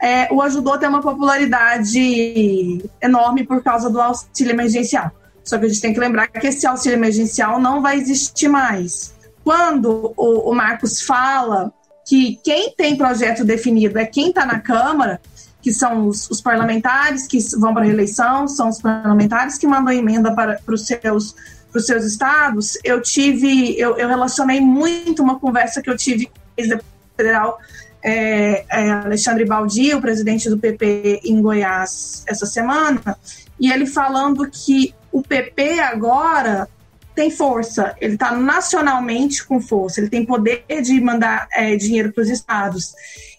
é, 0.00 0.32
o 0.32 0.40
ajudou 0.40 0.74
a 0.74 0.78
ter 0.78 0.86
uma 0.86 1.02
popularidade 1.02 2.80
enorme 3.02 3.44
por 3.44 3.60
causa 3.60 3.90
do 3.90 4.00
auxílio 4.00 4.52
emergencial. 4.52 5.10
Só 5.44 5.58
que 5.58 5.66
a 5.66 5.68
gente 5.68 5.80
tem 5.80 5.92
que 5.92 6.00
lembrar 6.00 6.28
que 6.28 6.46
esse 6.46 6.66
auxílio 6.66 6.96
emergencial 6.96 7.60
não 7.60 7.82
vai 7.82 7.98
existir 7.98 8.48
mais. 8.48 9.14
Quando 9.42 10.12
o, 10.16 10.50
o 10.50 10.54
Marcos 10.54 11.00
fala 11.00 11.72
que 12.06 12.38
quem 12.44 12.74
tem 12.74 12.96
projeto 12.96 13.44
definido 13.44 13.98
é 13.98 14.04
quem 14.04 14.28
está 14.28 14.44
na 14.44 14.60
Câmara, 14.60 15.20
que 15.62 15.72
são 15.72 16.08
os, 16.08 16.30
os, 16.30 16.40
parlamentares 16.40 17.26
que 17.26 17.38
vão 17.58 17.72
para 17.72 17.82
a 17.82 17.86
reeleição, 17.86 18.48
são 18.48 18.68
os 18.68 18.80
parlamentares 18.80 19.58
que 19.58 19.66
mandam 19.66 19.92
emenda 19.92 20.34
para, 20.34 20.60
para 20.64 20.74
os 20.74 20.86
seus 20.86 21.34
para 21.70 21.78
os 21.78 21.86
seus 21.86 22.04
estados, 22.04 22.76
eu 22.82 23.00
tive, 23.00 23.78
eu, 23.78 23.96
eu, 23.96 24.08
relacionei 24.08 24.60
muito 24.60 25.22
uma 25.22 25.38
conversa 25.38 25.80
que 25.80 25.88
eu 25.88 25.96
tive 25.96 26.26
com 26.26 26.32
o 26.32 26.52
ex-deputado 26.56 27.16
federal 27.16 27.58
é, 28.02 28.64
é, 28.68 28.90
Alexandre 28.90 29.44
Baldi, 29.44 29.94
o 29.94 30.00
presidente 30.00 30.48
do 30.48 30.58
PP 30.58 31.20
em 31.24 31.40
Goiás 31.40 32.24
essa 32.26 32.46
semana, 32.46 33.16
e 33.58 33.70
ele 33.70 33.86
falando 33.86 34.48
que 34.50 34.94
o 35.12 35.22
PP 35.22 35.80
agora 35.80 36.68
tem 37.14 37.30
força, 37.30 37.94
ele 38.00 38.14
está 38.14 38.32
nacionalmente 38.32 39.44
com 39.44 39.60
força, 39.60 40.00
ele 40.00 40.08
tem 40.08 40.24
poder 40.24 40.64
de 40.82 41.00
mandar 41.00 41.48
é, 41.52 41.76
dinheiro 41.76 42.12
para 42.12 42.22
os 42.22 42.30
estados. 42.30 42.94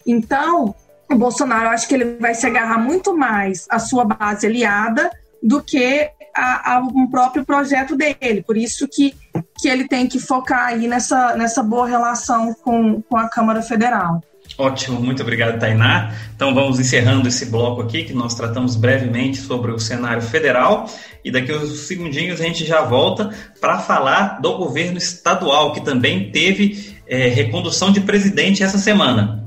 Então, 0.06 0.74
o 1.10 1.16
Bolsonaro, 1.16 1.70
acho 1.70 1.88
que 1.88 1.94
ele 1.94 2.16
vai 2.18 2.34
se 2.34 2.46
agarrar 2.46 2.78
muito 2.78 3.16
mais 3.16 3.66
à 3.68 3.78
sua 3.78 4.04
base 4.04 4.46
aliada 4.46 5.10
do 5.42 5.62
que 5.62 6.08
a, 6.34 6.74
a, 6.74 6.78
um 6.80 7.06
próprio 7.08 7.44
projeto 7.44 7.96
dele. 7.96 8.42
Por 8.42 8.56
isso 8.56 8.88
que, 8.88 9.14
que 9.58 9.68
ele 9.68 9.88
tem 9.88 10.06
que 10.06 10.18
focar 10.18 10.66
aí 10.66 10.86
nessa, 10.86 11.36
nessa 11.36 11.62
boa 11.62 11.86
relação 11.86 12.54
com, 12.54 13.02
com 13.02 13.16
a 13.16 13.28
Câmara 13.28 13.62
Federal. 13.62 14.22
Ótimo, 14.58 15.00
muito 15.00 15.22
obrigado, 15.22 15.58
Tainá. 15.58 16.14
Então 16.34 16.54
vamos 16.54 16.78
encerrando 16.78 17.26
esse 17.26 17.46
bloco 17.46 17.82
aqui, 17.82 18.04
que 18.04 18.12
nós 18.12 18.34
tratamos 18.34 18.76
brevemente 18.76 19.38
sobre 19.38 19.72
o 19.72 19.78
cenário 19.78 20.22
federal, 20.22 20.88
e 21.24 21.30
daqui 21.30 21.50
a 21.52 21.56
uns 21.56 21.70
segundinhos 21.80 22.40
a 22.40 22.44
gente 22.44 22.64
já 22.64 22.82
volta 22.82 23.30
para 23.60 23.78
falar 23.78 24.40
do 24.40 24.56
governo 24.58 24.98
estadual, 24.98 25.72
que 25.72 25.80
também 25.80 26.30
teve 26.30 26.96
é, 27.06 27.28
recondução 27.28 27.90
de 27.90 28.00
presidente 28.00 28.62
essa 28.62 28.78
semana. 28.78 29.42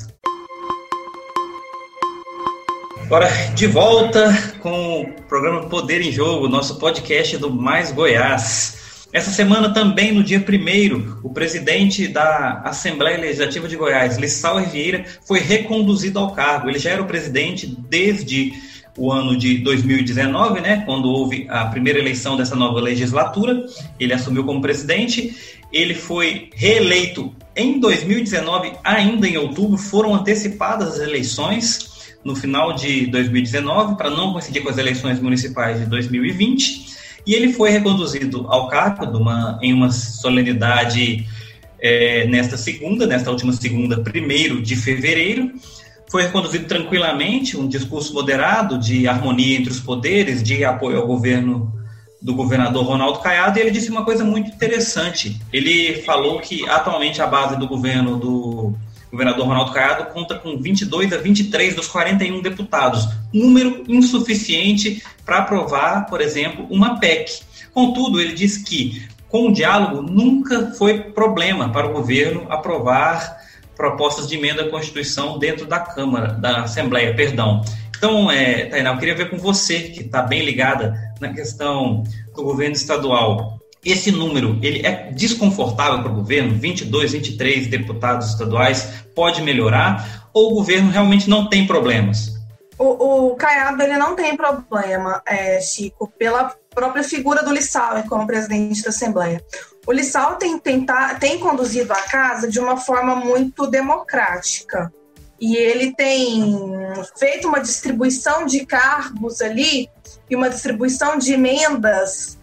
Agora, 3.05 3.29
de 3.53 3.67
volta 3.67 4.33
com 4.61 5.01
o 5.01 5.21
programa 5.27 5.69
Poder 5.69 6.01
em 6.01 6.11
Jogo, 6.11 6.49
nosso 6.49 6.79
podcast 6.79 7.37
do 7.37 7.51
Mais 7.51 7.91
Goiás. 7.91 8.84
Essa 9.13 9.31
semana 9.31 9.73
também, 9.73 10.11
no 10.11 10.23
dia 10.23 10.39
1 10.39 11.19
o 11.23 11.29
presidente 11.29 12.07
da 12.07 12.61
Assembleia 12.65 13.17
Legislativa 13.17 13.67
de 13.67 13.77
Goiás, 13.77 14.17
Lissau 14.17 14.59
Vieira, 14.65 15.05
foi 15.25 15.39
reconduzido 15.39 16.19
ao 16.19 16.31
cargo. 16.31 16.69
Ele 16.69 16.79
já 16.79 16.91
era 16.91 17.01
o 17.01 17.05
presidente 17.05 17.65
desde 17.65 18.53
o 18.97 19.11
ano 19.11 19.37
de 19.37 19.57
2019, 19.59 20.61
né, 20.61 20.83
quando 20.85 21.09
houve 21.09 21.45
a 21.49 21.65
primeira 21.65 21.99
eleição 21.99 22.35
dessa 22.35 22.55
nova 22.55 22.79
legislatura. 22.79 23.65
Ele 23.99 24.13
assumiu 24.13 24.43
como 24.43 24.61
presidente. 24.61 25.35
Ele 25.71 25.93
foi 25.93 26.49
reeleito 26.53 27.33
em 27.55 27.79
2019, 27.79 28.73
ainda 28.83 29.27
em 29.27 29.37
outubro. 29.37 29.77
Foram 29.77 30.15
antecipadas 30.15 30.95
as 30.95 30.99
eleições 30.99 32.13
no 32.23 32.35
final 32.35 32.73
de 32.73 33.05
2019 33.07 33.95
para 33.95 34.09
não 34.09 34.33
coincidir 34.33 34.63
com 34.63 34.69
as 34.69 34.77
eleições 34.77 35.19
municipais 35.19 35.79
de 35.79 35.85
2020 35.85 36.94
e 37.25 37.33
ele 37.33 37.53
foi 37.53 37.71
reconduzido 37.71 38.45
ao 38.47 38.67
cargo 38.67 39.17
uma, 39.17 39.59
em 39.61 39.73
uma 39.73 39.91
solenidade 39.91 41.25
é, 41.79 42.25
nesta 42.27 42.57
segunda, 42.57 43.05
nesta 43.05 43.31
última 43.31 43.53
segunda, 43.53 44.01
primeiro 44.01 44.61
de 44.61 44.75
fevereiro. 44.75 45.51
Foi 46.09 46.23
reconduzido 46.23 46.65
tranquilamente, 46.65 47.57
um 47.57 47.67
discurso 47.67 48.13
moderado 48.13 48.77
de 48.77 49.07
harmonia 49.07 49.57
entre 49.57 49.71
os 49.71 49.79
poderes, 49.79 50.43
de 50.43 50.63
apoio 50.63 50.99
ao 50.99 51.07
governo 51.07 51.73
do 52.21 52.33
governador 52.33 52.85
Ronaldo 52.85 53.19
Caiado, 53.19 53.59
e 53.59 53.61
ele 53.61 53.71
disse 53.71 53.89
uma 53.89 54.05
coisa 54.05 54.23
muito 54.23 54.49
interessante. 54.49 55.39
Ele 55.51 56.01
falou 56.01 56.39
que 56.39 56.67
atualmente 56.69 57.21
a 57.21 57.27
base 57.27 57.57
do 57.57 57.67
governo 57.67 58.17
do 58.17 58.73
governador 59.15 59.47
Ronaldo 59.47 59.71
Caiado 59.71 60.13
conta 60.13 60.35
com 60.35 60.57
22 60.57 61.13
a 61.13 61.17
23 61.17 61.73
dos 61.73 61.87
41 61.87 62.41
deputados, 62.41 63.07
número 63.33 63.83
insuficiente 63.87 65.01
para 65.25 65.39
aprovar, 65.39 66.05
por 66.07 66.21
exemplo, 66.21 66.67
uma 66.69 66.99
PEC. 66.99 67.41
Contudo, 67.73 68.19
ele 68.19 68.33
diz 68.33 68.57
que 68.57 69.07
com 69.29 69.47
o 69.49 69.53
diálogo 69.53 70.01
nunca 70.01 70.71
foi 70.71 70.99
problema 70.99 71.69
para 71.69 71.87
o 71.87 71.93
governo 71.93 72.45
aprovar 72.49 73.37
propostas 73.75 74.27
de 74.27 74.35
emenda 74.35 74.63
à 74.63 74.69
Constituição 74.69 75.37
dentro 75.39 75.65
da 75.65 75.79
Câmara, 75.79 76.33
da 76.33 76.63
Assembleia, 76.63 77.13
perdão. 77.15 77.61
Então, 77.97 78.29
é, 78.29 78.65
Tainá, 78.65 78.91
eu 78.91 78.97
queria 78.97 79.15
ver 79.15 79.29
com 79.29 79.37
você, 79.37 79.79
que 79.79 80.01
está 80.01 80.21
bem 80.21 80.43
ligada 80.43 80.93
na 81.19 81.33
questão 81.33 82.03
do 82.35 82.43
governo 82.43 82.75
estadual. 82.75 83.59
Esse 83.85 84.11
número, 84.11 84.57
ele 84.63 84.83
é 84.83 85.11
desconfortável 85.11 86.01
para 86.01 86.11
o 86.11 86.15
governo? 86.15 86.57
22, 86.57 87.11
23 87.11 87.67
deputados 87.67 88.31
estaduais, 88.31 89.05
pode 89.13 89.43
melhorar? 89.43 90.27
Ou 90.33 90.51
o 90.51 90.55
governo 90.55 90.89
realmente 90.89 91.29
não 91.29 91.47
tem 91.47 91.67
problemas? 91.67 92.33
O, 92.79 93.27
o 93.27 93.35
Caiado, 93.35 93.81
ele 93.83 93.95
não 93.95 94.15
tem 94.15 94.35
problema, 94.35 95.21
é, 95.25 95.61
Chico, 95.61 96.11
pela 96.17 96.53
própria 96.73 97.03
figura 97.03 97.43
do 97.43 97.53
Lissau 97.53 98.03
como 98.09 98.25
presidente 98.25 98.81
da 98.81 98.89
Assembleia. 98.89 99.41
O 99.85 99.91
Lissau 99.91 100.35
tem, 100.35 100.57
tem, 100.57 100.85
tem 101.19 101.39
conduzido 101.39 101.93
a 101.93 102.01
casa 102.01 102.49
de 102.49 102.59
uma 102.59 102.77
forma 102.77 103.15
muito 103.15 103.67
democrática. 103.67 104.91
E 105.39 105.55
ele 105.55 105.93
tem 105.93 106.57
feito 107.17 107.47
uma 107.47 107.59
distribuição 107.59 108.45
de 108.45 108.65
cargos 108.65 109.41
ali 109.41 109.89
e 110.29 110.35
uma 110.35 110.49
distribuição 110.49 111.17
de 111.17 111.33
emendas 111.33 112.34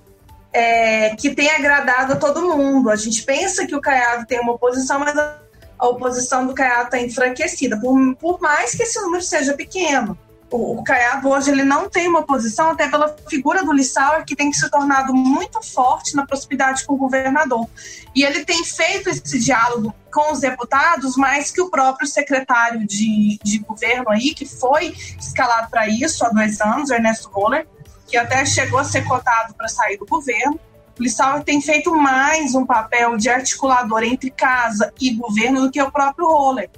é, 0.52 1.14
que 1.16 1.34
tem 1.34 1.50
agradado 1.50 2.12
a 2.12 2.16
todo 2.16 2.42
mundo. 2.42 2.90
A 2.90 2.96
gente 2.96 3.22
pensa 3.22 3.66
que 3.66 3.74
o 3.74 3.80
Caiado 3.80 4.26
tem 4.26 4.40
uma 4.40 4.52
oposição, 4.52 4.98
mas 4.98 5.16
a, 5.16 5.38
oposição 5.80 6.46
do 6.46 6.54
Caiado 6.54 6.84
está 6.84 7.00
enfraquecida, 7.00 7.76
por, 7.80 8.14
por 8.14 8.40
mais 8.40 8.72
que 8.72 8.84
esse 8.84 9.00
número 9.00 9.22
seja 9.22 9.54
pequeno 9.54 10.16
o, 10.52 10.82
Caiado 10.82 11.28
hoje 11.28 11.50
ele 11.50 11.64
não 11.64 11.88
tem 11.88 12.06
uma 12.06 12.22
posição, 12.22 12.70
até 12.70 12.88
pela 12.88 13.16
figura 13.28 13.64
do 13.64 13.72
Lissauer, 13.72 14.24
que 14.24 14.36
tem 14.36 14.52
se 14.52 14.68
tornado 14.70 15.14
muito 15.14 15.62
forte 15.62 16.14
na 16.14 16.26
proximidade 16.26 16.84
com 16.84 16.94
o 16.94 16.98
governador. 16.98 17.66
E 18.14 18.22
ele 18.22 18.44
tem 18.44 18.62
feito 18.64 19.08
esse 19.08 19.38
diálogo 19.38 19.94
com 20.12 20.32
os 20.32 20.40
deputados 20.40 21.16
mais 21.16 21.50
que 21.50 21.60
o 21.60 21.70
próprio 21.70 22.06
secretário 22.06 22.86
de, 22.86 23.38
de 23.42 23.58
governo 23.58 24.10
aí, 24.10 24.34
que 24.34 24.46
foi 24.46 24.94
escalado 25.18 25.70
para 25.70 25.88
isso 25.88 26.24
há 26.24 26.28
dois 26.28 26.60
anos, 26.60 26.90
Ernesto 26.90 27.28
Roller, 27.30 27.66
que 28.12 28.16
até 28.18 28.44
chegou 28.44 28.78
a 28.78 28.84
ser 28.84 29.06
cotado 29.06 29.54
para 29.54 29.68
sair 29.68 29.96
do 29.96 30.04
governo. 30.04 30.60
O 31.00 31.02
Lissauer 31.02 31.42
tem 31.42 31.62
feito 31.62 31.96
mais 31.96 32.54
um 32.54 32.66
papel 32.66 33.16
de 33.16 33.30
articulador 33.30 34.02
entre 34.02 34.30
casa 34.30 34.92
e 35.00 35.14
governo 35.14 35.62
do 35.62 35.70
que 35.70 35.80
o 35.80 35.90
próprio 35.90 36.28
Roller. 36.28 36.68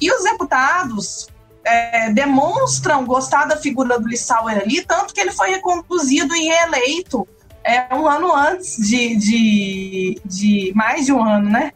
E 0.00 0.10
os 0.10 0.24
deputados, 0.24 1.28
é, 1.62 2.10
demonstram 2.10 3.04
gostar 3.04 3.44
da 3.44 3.58
figura 3.58 4.00
do 4.00 4.08
Lissauer 4.08 4.62
ali, 4.62 4.82
tanto 4.82 5.12
que 5.12 5.20
ele 5.20 5.30
foi 5.30 5.50
reconduzido 5.50 6.34
e 6.34 6.46
reeleito 6.46 7.28
é, 7.62 7.94
um 7.94 8.08
ano 8.08 8.34
antes 8.34 8.78
de, 8.78 9.14
de, 9.14 10.20
de 10.24 10.72
mais 10.74 11.04
de 11.04 11.12
um 11.12 11.22
ano, 11.22 11.50
né? 11.50 11.70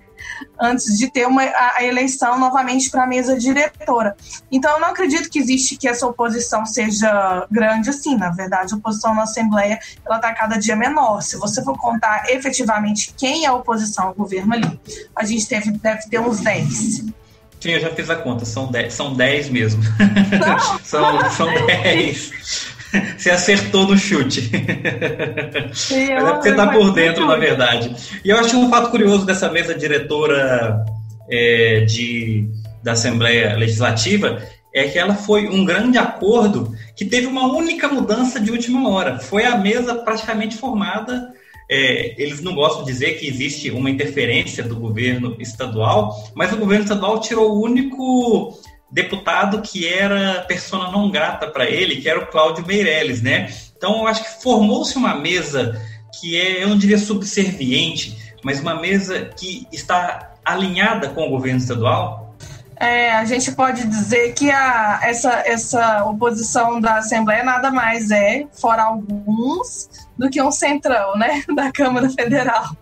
Antes 0.61 0.99
de 0.99 1.11
ter 1.11 1.27
uma, 1.27 1.43
a, 1.43 1.85
eleição 1.85 2.39
novamente 2.39 2.91
para 2.91 3.05
a 3.05 3.07
mesa 3.07 3.37
diretora. 3.37 4.17
Então, 4.51 4.73
eu 4.73 4.81
não 4.81 4.89
acredito 4.89 5.31
que 5.31 5.39
existe 5.39 5.77
que 5.77 5.89
essa 5.89 6.07
oposição 6.07 6.65
seja 6.65 7.47
grande 7.51 7.91
assim. 7.91 8.17
Na 8.17 8.31
verdade, 8.31 8.73
a 8.73 8.77
oposição 8.77 9.15
na 9.15 9.23
Assembleia 9.23 9.79
ela 10.05 10.17
está 10.17 10.33
cada 10.33 10.57
dia 10.57 10.77
menor. 10.77 11.21
Se 11.23 11.37
você 11.37 11.63
for 11.63 11.77
contar 11.79 12.25
efetivamente 12.29 13.15
quem 13.17 13.45
é 13.45 13.49
a 13.49 13.55
oposição 13.55 14.09
ao 14.09 14.15
governo 14.15 14.55
ali, 14.55 14.81
a 15.17 15.25
gente 15.25 15.47
teve, 15.47 15.71
deve 15.73 16.09
ter 16.09 16.21
uns 16.21 16.41
10. 16.41 17.13
Sim, 17.63 17.71
eu 17.71 17.81
já 17.81 17.95
fiz 17.95 18.11
a 18.11 18.17
conta, 18.17 18.45
são 18.45 18.67
10, 18.67 18.93
são 18.93 19.15
10 19.15 19.49
mesmo. 19.51 19.83
são, 20.83 21.31
são 21.31 21.67
10. 21.67 22.33
Você 23.17 23.31
acertou 23.31 23.87
no 23.87 23.97
chute. 23.97 24.51
Sim, 25.73 26.15
Mas 26.15 26.25
é 26.25 26.33
porque 26.33 26.49
está 26.51 26.67
por 26.69 26.93
dentro, 26.93 27.27
na 27.27 27.37
verdade. 27.37 27.95
E 28.25 28.29
eu 28.29 28.39
acho 28.39 28.59
um 28.59 28.69
fato 28.69 28.91
curioso 28.91 29.25
dessa 29.25 29.51
mesa 29.51 29.75
diretora 29.75 30.85
é, 31.31 31.81
de, 31.81 32.49
da 32.83 32.93
Assembleia 32.93 33.57
Legislativa 33.57 34.43
é 34.75 34.85
que 34.85 34.99
ela 34.99 35.15
foi 35.15 35.49
um 35.49 35.65
grande 35.65 35.99
acordo 35.99 36.75
que 36.97 37.05
teve 37.05 37.27
uma 37.27 37.47
única 37.47 37.89
mudança 37.89 38.41
de 38.41 38.51
última 38.51 38.89
hora. 38.89 39.19
Foi 39.19 39.45
a 39.45 39.57
mesa 39.57 39.97
praticamente 39.97 40.57
formada 40.57 41.33
é, 41.73 42.21
eles 42.23 42.43
não 42.43 42.55
gostam 42.55 42.85
de 42.85 42.93
dizer 42.93 43.19
que 43.19 43.27
existe 43.27 43.71
uma 43.71 43.89
interferência 43.89 44.63
do 44.63 44.77
governo 44.77 45.35
estadual, 45.39 46.31
mas 46.35 46.53
o 46.53 46.59
governo 46.59 46.85
estadual 46.85 47.19
tirou 47.19 47.53
o 47.53 47.63
único 47.63 48.59
deputado 48.93 49.63
que 49.63 49.89
era 49.89 50.43
persona 50.43 50.91
não 50.93 51.11
grata 51.11 51.49
para 51.49 51.65
ele, 51.65 51.97
que 51.97 52.09
era 52.09 52.21
o 52.21 52.27
Cláudio 52.27 52.67
Meirelles, 52.67 53.23
né? 53.23 53.51
Então, 53.77 54.01
eu 54.01 54.07
acho 54.07 54.23
que 54.23 54.43
formou-se 54.43 54.97
uma 54.97 55.15
mesa 55.15 55.81
que 56.21 56.39
é, 56.39 56.63
eu 56.63 56.69
não 56.69 56.77
diria 56.77 56.99
subserviente, 56.99 58.35
mas 58.45 58.61
uma 58.61 58.79
mesa 58.79 59.31
que 59.37 59.67
está 59.73 60.35
alinhada 60.45 61.09
com 61.09 61.27
o 61.27 61.31
governo 61.31 61.59
estadual. 61.59 62.37
É, 62.77 63.13
a 63.13 63.25
gente 63.25 63.53
pode 63.53 63.87
dizer 63.87 64.35
que 64.35 64.51
a, 64.51 65.01
essa, 65.05 65.43
essa 65.47 66.05
oposição 66.05 66.81
da 66.81 66.97
Assembleia 66.97 67.45
nada 67.45 67.71
mais 67.71 68.11
é, 68.11 68.47
fora 68.53 68.83
alguns, 68.83 69.89
do 70.19 70.29
que 70.29 70.43
um 70.43 70.51
centrão, 70.51 71.17
né, 71.17 71.43
da 71.55 71.73
Câmara 71.73 72.11
Federal. 72.11 72.77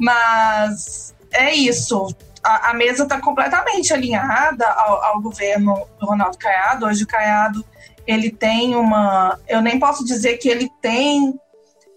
Mas 0.00 1.14
é 1.32 1.54
isso. 1.54 2.08
A, 2.46 2.70
a 2.70 2.74
mesa 2.74 3.02
está 3.02 3.20
completamente 3.20 3.92
alinhada 3.92 4.64
ao, 4.68 5.04
ao, 5.04 5.20
governo 5.20 5.84
do 5.98 6.06
Ronaldo 6.06 6.38
Caiado. 6.38 6.86
Hoje 6.86 7.02
o 7.02 7.06
Caiado 7.06 7.64
ele 8.06 8.30
tem 8.30 8.76
uma, 8.76 9.36
eu 9.48 9.60
nem 9.60 9.80
posso 9.80 10.04
dizer 10.04 10.36
que 10.36 10.48
ele 10.48 10.70
tem, 10.80 11.34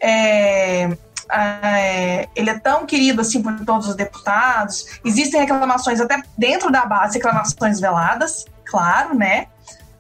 é, 0.02 0.90
é, 1.32 2.28
ele 2.36 2.50
é 2.50 2.58
tão 2.58 2.88
querido 2.88 3.22
assim 3.22 3.44
por 3.44 3.64
todos 3.64 3.90
os 3.90 3.96
deputados. 3.96 5.00
Existem 5.06 5.42
reclamações 5.42 6.02
até 6.02 6.20
dentro 6.36 6.72
da 6.72 6.84
base, 6.84 7.20
reclamações 7.20 7.80
veladas, 7.80 8.46
claro, 8.66 9.16
né? 9.16 9.46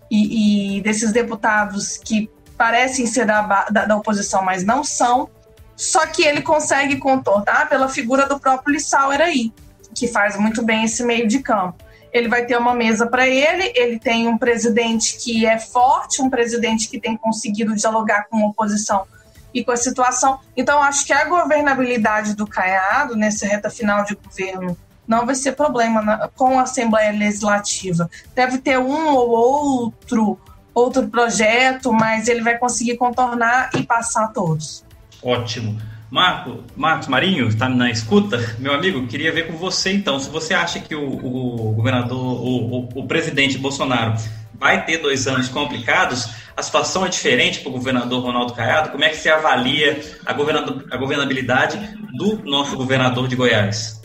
E, 0.09 0.77
e 0.77 0.81
desses 0.81 1.11
deputados 1.11 1.95
que 1.97 2.27
parecem 2.57 3.05
ser 3.05 3.27
da, 3.27 3.69
da, 3.69 3.85
da 3.85 3.95
oposição, 3.95 4.41
mas 4.41 4.63
não 4.63 4.83
são. 4.83 5.29
Só 5.75 6.07
que 6.07 6.23
ele 6.23 6.41
consegue 6.41 6.97
contornar 6.97 7.69
pela 7.69 7.87
figura 7.87 8.25
do 8.25 8.39
próprio 8.39 8.73
Lissauer 8.73 9.21
aí, 9.21 9.53
que 9.93 10.07
faz 10.07 10.37
muito 10.37 10.63
bem 10.63 10.83
esse 10.83 11.03
meio 11.03 11.27
de 11.27 11.39
campo. 11.39 11.83
Ele 12.11 12.27
vai 12.27 12.45
ter 12.45 12.57
uma 12.57 12.73
mesa 12.73 13.07
para 13.07 13.27
ele, 13.27 13.71
ele 13.75 13.99
tem 13.99 14.27
um 14.27 14.37
presidente 14.37 15.17
que 15.17 15.45
é 15.45 15.59
forte, 15.59 16.21
um 16.21 16.29
presidente 16.29 16.89
que 16.89 16.99
tem 16.99 17.15
conseguido 17.15 17.75
dialogar 17.75 18.27
com 18.29 18.37
a 18.37 18.47
oposição 18.47 19.05
e 19.53 19.63
com 19.63 19.71
a 19.71 19.77
situação. 19.77 20.39
Então, 20.57 20.81
acho 20.81 21.05
que 21.05 21.13
a 21.13 21.25
governabilidade 21.25 22.35
do 22.35 22.47
Caiado, 22.47 23.15
nessa 23.15 23.45
reta 23.45 23.69
final 23.69 24.03
de 24.05 24.15
governo, 24.15 24.77
não 25.07 25.25
vai 25.25 25.35
ser 25.35 25.53
problema 25.53 26.01
na, 26.01 26.27
com 26.29 26.59
a 26.59 26.63
Assembleia 26.63 27.11
Legislativa. 27.11 28.09
Deve 28.35 28.59
ter 28.59 28.77
um 28.77 29.07
ou 29.07 29.29
outro 29.29 30.39
outro 30.73 31.07
projeto, 31.09 31.91
mas 31.91 32.27
ele 32.27 32.41
vai 32.41 32.57
conseguir 32.57 32.95
contornar 32.95 33.69
e 33.75 33.83
passar 33.83 34.27
todos. 34.29 34.85
Ótimo. 35.21 35.77
Marco, 36.11 36.63
Marcos 36.75 37.07
Marinho, 37.07 37.47
está 37.47 37.69
na 37.69 37.91
escuta? 37.91 38.55
Meu 38.57 38.73
amigo, 38.73 39.05
queria 39.05 39.31
ver 39.31 39.45
com 39.45 39.53
você 39.53 39.91
então, 39.91 40.19
se 40.19 40.29
você 40.29 40.55
acha 40.55 40.79
que 40.79 40.95
o, 40.95 41.07
o 41.07 41.71
governador, 41.73 42.17
o, 42.17 42.79
o, 42.79 42.89
o, 42.95 43.07
presidente 43.07 43.59
Bolsonaro 43.59 44.15
vai 44.55 44.83
ter 44.85 44.97
dois 44.97 45.27
anos 45.27 45.49
complicados, 45.49 46.27
a 46.57 46.63
situação 46.63 47.05
é 47.05 47.09
diferente 47.09 47.59
para 47.59 47.69
o 47.69 47.73
governador 47.73 48.23
Ronaldo 48.23 48.53
Caiado, 48.53 48.89
como 48.89 49.03
é 49.03 49.09
que 49.09 49.17
você 49.17 49.29
avalia 49.29 50.01
a, 50.25 50.31
a 50.31 50.97
governabilidade 50.97 51.77
do 52.17 52.43
nosso 52.43 52.75
governador 52.75 53.27
de 53.27 53.35
Goiás? 53.35 54.01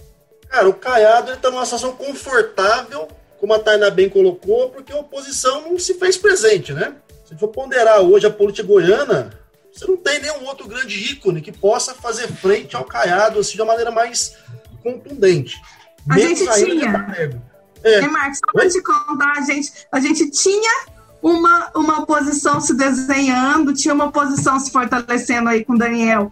Cara, 0.48 0.68
o 0.68 0.74
Caiado 0.74 1.32
está 1.32 1.50
numa 1.50 1.64
situação 1.64 1.92
confortável 1.92 3.08
como 3.40 3.54
a 3.54 3.58
Tainá 3.58 3.90
bem 3.90 4.08
colocou, 4.08 4.70
porque 4.70 4.92
a 4.92 4.96
oposição 4.96 5.62
não 5.62 5.78
se 5.78 5.94
fez 5.94 6.16
presente, 6.16 6.72
né? 6.72 6.94
Se 7.24 7.36
for 7.36 7.48
ponderar 7.48 8.00
hoje 8.00 8.26
a 8.26 8.30
política 8.30 8.66
goiana, 8.66 9.30
você 9.74 9.87
não 9.87 9.96
tem 9.96 10.20
nenhum 10.20 10.44
outro 10.44 10.68
grande 10.68 11.12
ícone 11.12 11.40
que 11.40 11.50
possa 11.50 11.94
fazer 11.94 12.28
frente 12.28 12.76
ao 12.76 12.84
Caiado 12.84 13.40
assim, 13.40 13.54
de 13.54 13.62
uma 13.62 13.72
maneira 13.72 13.90
mais 13.90 14.37
contundente. 14.82 15.60
A 16.08 16.18
gente 16.18 16.46
tinha. 16.54 17.40
É. 17.82 17.94
é, 17.94 18.08
Marcos, 18.08 18.38
só 18.38 18.52
para 18.52 18.68
te 18.68 18.82
contar, 18.82 19.32
a 19.37 19.40
gente, 19.40 19.72
a 19.90 20.00
gente 20.00 20.30
tinha 20.30 20.87
uma, 21.20 21.70
uma 21.74 22.00
oposição 22.00 22.60
se 22.60 22.74
desenhando, 22.74 23.74
tinha 23.74 23.94
uma 23.94 24.06
oposição 24.06 24.60
se 24.60 24.70
fortalecendo 24.70 25.48
aí 25.48 25.64
com 25.64 25.76
Daniel 25.76 26.30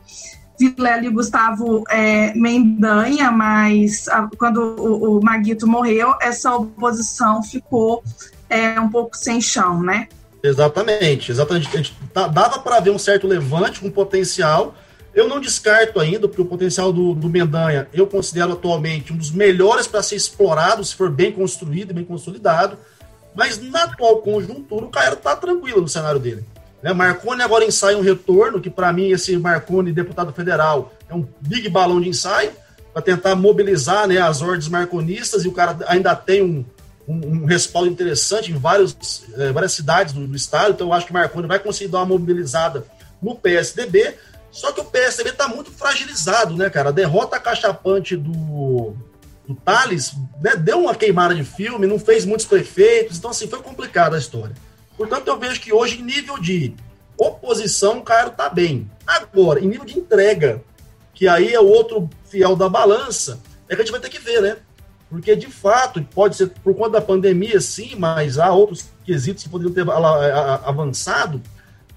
Vilela 0.59 1.05
e 1.05 1.11
Gustavo 1.11 1.83
é, 1.89 2.33
Mendanha, 2.35 3.33
mas 3.33 4.07
a, 4.09 4.29
quando 4.39 4.77
o, 4.79 5.19
o, 5.19 5.25
Maguito 5.25 5.67
morreu, 5.67 6.15
essa 6.21 6.55
oposição 6.55 7.43
ficou 7.43 8.05
é, 8.49 8.79
um 8.79 8.89
pouco 8.89 9.17
sem 9.17 9.41
chão, 9.41 9.83
né? 9.83 10.09
Exatamente, 10.43 11.31
exatamente. 11.31 11.95
Dava 12.13 12.59
para 12.59 12.81
ver 12.81 12.91
um 12.91 12.99
certo 12.99 13.27
levante, 13.27 13.85
um 13.85 13.91
potencial, 13.91 14.75
Eu 15.15 15.29
não 15.29 15.41
descarto 15.41 16.01
ainda, 16.01 16.27
porque 16.27 16.41
o 16.41 16.47
potencial 16.47 16.91
do, 16.91 17.15
do 17.15 17.29
Mendanha 17.29 17.87
eu 17.93 18.07
considero 18.07 18.53
atualmente 18.53 19.13
um 19.13 19.17
dos 19.17 19.31
melhores 19.31 19.87
para 19.87 20.03
ser 20.03 20.17
explorado, 20.17 20.83
se 20.83 20.95
for 20.95 21.11
bem 21.11 21.31
construído 21.31 21.91
e 21.91 21.95
bem 21.95 22.05
consolidado. 22.05 22.79
Mas 23.35 23.61
na 23.61 23.85
atual 23.85 24.23
conjuntura, 24.23 24.87
o 24.87 24.89
Caio 24.89 25.13
está 25.13 25.37
tranquilo 25.37 25.83
no 25.83 25.89
cenário 25.89 26.19
dele. 26.19 26.45
Né? 26.83 26.93
Marconi 26.95 27.43
agora 27.43 27.65
ensaia 27.65 27.97
um 27.97 28.03
retorno, 28.03 28.61
que 28.61 28.71
para 28.71 28.93
mim, 28.93 29.11
esse 29.11 29.37
Marconi, 29.37 29.93
deputado 29.93 30.33
federal, 30.33 30.93
é 31.09 31.15
um 31.15 31.27
big 31.41 31.69
balão 31.69 32.01
de 32.01 32.09
ensaio, 32.09 32.51
para 32.93 33.03
tentar 33.03 33.35
mobilizar 33.35 34.07
né, 34.07 34.19
as 34.19 34.43
ordens 34.43 34.69
marconistas, 34.69 35.45
e 35.45 35.49
o 35.49 35.53
cara 35.53 35.79
ainda 35.87 36.15
tem 36.15 36.43
um, 36.43 36.65
um, 37.07 37.43
um 37.43 37.45
respaldo 37.45 37.91
interessante 37.91 38.53
em 38.53 38.57
vários, 38.57 39.25
eh, 39.37 39.53
várias 39.53 39.73
cidades 39.73 40.13
do, 40.13 40.27
do, 40.27 40.37
estado, 40.37 40.73
então 40.73 40.89
eu 40.89 40.93
acho 40.93 41.07
que 41.07 41.13
Marconi 41.13 41.49
vai 41.49 41.59
conseguir 41.59 41.91
dar 41.91 41.99
uma 41.99 42.07
mobilizada 42.07 42.85
no 43.21 43.35
PSDB, 43.35 44.15
só 44.51 44.71
que 44.73 44.81
o 44.81 44.85
PSDB 44.85 45.31
está 45.31 45.49
muito 45.49 45.71
fragilizado, 45.71 46.57
né, 46.57 46.69
cara? 46.69 46.91
A 46.91 46.93
derrota 46.93 47.41
cachapante 47.41 48.17
do, 48.17 48.95
do 49.47 49.55
Thales 49.55 50.13
né, 50.41 50.55
deu 50.57 50.81
uma 50.81 50.95
queimada 50.95 51.35
de 51.35 51.45
filme, 51.45 51.87
não 51.87 51.99
fez 51.99 52.25
muitos 52.25 52.47
prefeitos, 52.47 53.19
então 53.19 53.31
assim, 53.31 53.49
foi 53.49 53.63
complicada 53.63 54.17
a 54.17 54.19
história. 54.19 54.55
Portanto, 54.97 55.27
eu 55.29 55.39
vejo 55.39 55.61
que 55.61 55.73
hoje, 55.73 56.01
em 56.01 56.05
nível 56.05 56.39
de 56.39 56.75
oposição, 57.17 57.99
o 57.99 58.03
Cairo 58.03 58.29
está 58.29 58.49
bem. 58.49 58.91
Agora, 59.07 59.61
em 59.61 59.67
nível 59.67 59.87
de 59.87 59.99
entrega, 59.99 60.63
que 61.15 61.27
aí 61.27 61.53
é 61.53 61.61
o 61.61 61.67
outro 61.67 62.09
fiel 62.27 62.55
da 62.55 62.69
balança, 62.69 63.41
é 63.69 63.75
que 63.75 63.83
a 63.83 63.85
gente 63.85 63.93
vai 63.93 64.01
ter 64.01 64.11
que 64.11 64.19
ver, 64.19 64.43
né? 64.43 64.57
Porque, 65.13 65.37
de 65.37 65.49
fato, 65.49 66.03
pode 66.03 66.37
ser 66.37 66.47
por 66.65 66.75
conta 66.75 66.93
da 66.93 67.01
pandemia, 67.03 67.61
sim, 67.61 67.97
mas 67.99 68.39
há 68.39 68.51
outros 68.51 68.87
quesitos 69.05 69.45
que 69.45 69.51
poderiam 69.51 69.75
ter 69.75 69.85
avançado. 70.65 71.39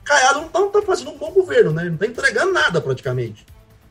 Caiado 0.04 0.41
não 0.41 0.67
está 0.67 0.82
tá 0.82 0.86
fazendo 0.86 1.12
um 1.12 1.17
bom 1.17 1.32
governo, 1.32 1.71
né? 1.71 1.86
Não 1.86 1.93
está 1.93 2.08
entregando 2.08 2.51
nada 2.51 2.82
praticamente. 2.82 3.45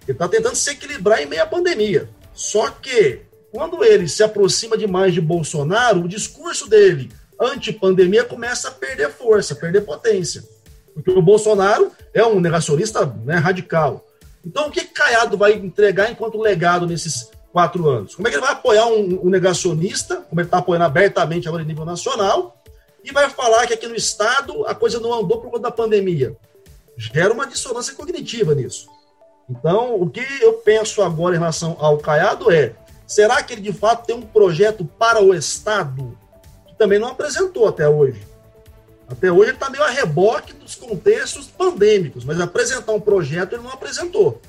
Ele 0.07 0.13
está 0.13 0.29
tentando 0.29 0.55
se 0.55 0.71
equilibrar 0.71 1.23
em 1.23 1.27
meio 1.27 1.43
à 1.43 1.47
pandemia. 1.47 2.07
Só 2.35 2.69
que, 2.69 3.23
quando 3.51 3.83
ele 3.83 4.07
se 4.09 4.23
aproxima 4.23 4.77
demais 4.77 5.15
de 5.15 5.23
Bolsonaro, 5.23 6.03
o 6.03 6.09
discurso 6.09 6.69
dele 6.69 7.11
anti-pandemia 7.41 8.25
começa 8.25 8.69
a 8.69 8.73
perder 8.73 9.11
força, 9.11 9.55
perder 9.55 9.87
potência. 9.87 10.45
Porque 10.93 11.11
o 11.11 11.23
Bolsonaro 11.23 11.91
é 12.13 12.23
um 12.27 12.41
negacionista 12.41 13.07
né, 13.25 13.37
radical. 13.37 14.07
Então, 14.45 14.69
o 14.69 14.71
que 14.71 14.85
Caiado 14.85 15.39
vai 15.39 15.55
entregar 15.55 16.11
enquanto 16.11 16.39
legado 16.39 16.87
nesses 16.87 17.31
quatro 17.55 17.89
anos? 17.89 18.17
Como 18.17 18.27
é 18.27 18.31
que 18.33 18.37
ele 18.37 18.45
vai 18.45 18.53
apoiar 18.53 18.87
um, 18.89 19.27
um 19.27 19.31
negacionista, 19.31 20.17
como 20.29 20.41
ele 20.41 20.49
está 20.49 20.59
apoiando 20.59 20.87
abertamente 20.87 21.47
agora 21.47 21.63
em 21.63 21.67
nível 21.67 21.85
nacional, 21.85 22.61
e 23.05 23.13
vai 23.13 23.31
falar 23.31 23.65
que 23.69 23.75
aqui 23.75 23.87
no 23.87 23.95
Estado 23.95 24.67
a 24.67 24.75
coisa 24.75 24.99
não 24.99 25.15
andou 25.15 25.41
por 25.41 25.53
conta 25.53 25.61
da 25.61 25.71
pandemia? 25.71 26.37
Gera 26.97 27.33
uma 27.33 27.47
dissonância 27.47 27.95
cognitiva 27.95 28.57
nisso. 28.57 28.89
Então, 29.49 29.95
o 29.95 30.11
que 30.11 30.21
eu 30.41 30.55
penso 30.55 31.01
agora 31.01 31.37
em 31.37 31.39
relação 31.39 31.77
ao 31.79 31.99
Caiado 31.99 32.51
é: 32.51 32.75
será 33.07 33.41
que 33.41 33.53
ele 33.53 33.63
de 33.63 33.73
fato 33.73 34.05
tem 34.05 34.17
um 34.17 34.23
projeto 34.23 34.85
para 34.85 35.23
o 35.23 35.33
Estado 35.33 36.19
que 36.67 36.75
também 36.75 36.99
não 36.99 37.09
apresentou 37.09 37.69
até 37.69 37.89
hoje. 37.89 38.21
Até 39.07 39.31
hoje 39.31 39.51
ele 39.51 39.57
está 39.57 39.71
meio 39.71 39.85
a 39.85 39.91
reboque 39.91 40.53
dos 40.55 40.75
contextos 40.75 41.47
pandêmicos, 41.47 42.25
mas 42.25 42.41
apresentar 42.41 42.93
um 42.93 43.01
projeto 43.01 43.53
ele 43.53 43.63
não 43.63 43.71
apresentou. 43.71 44.41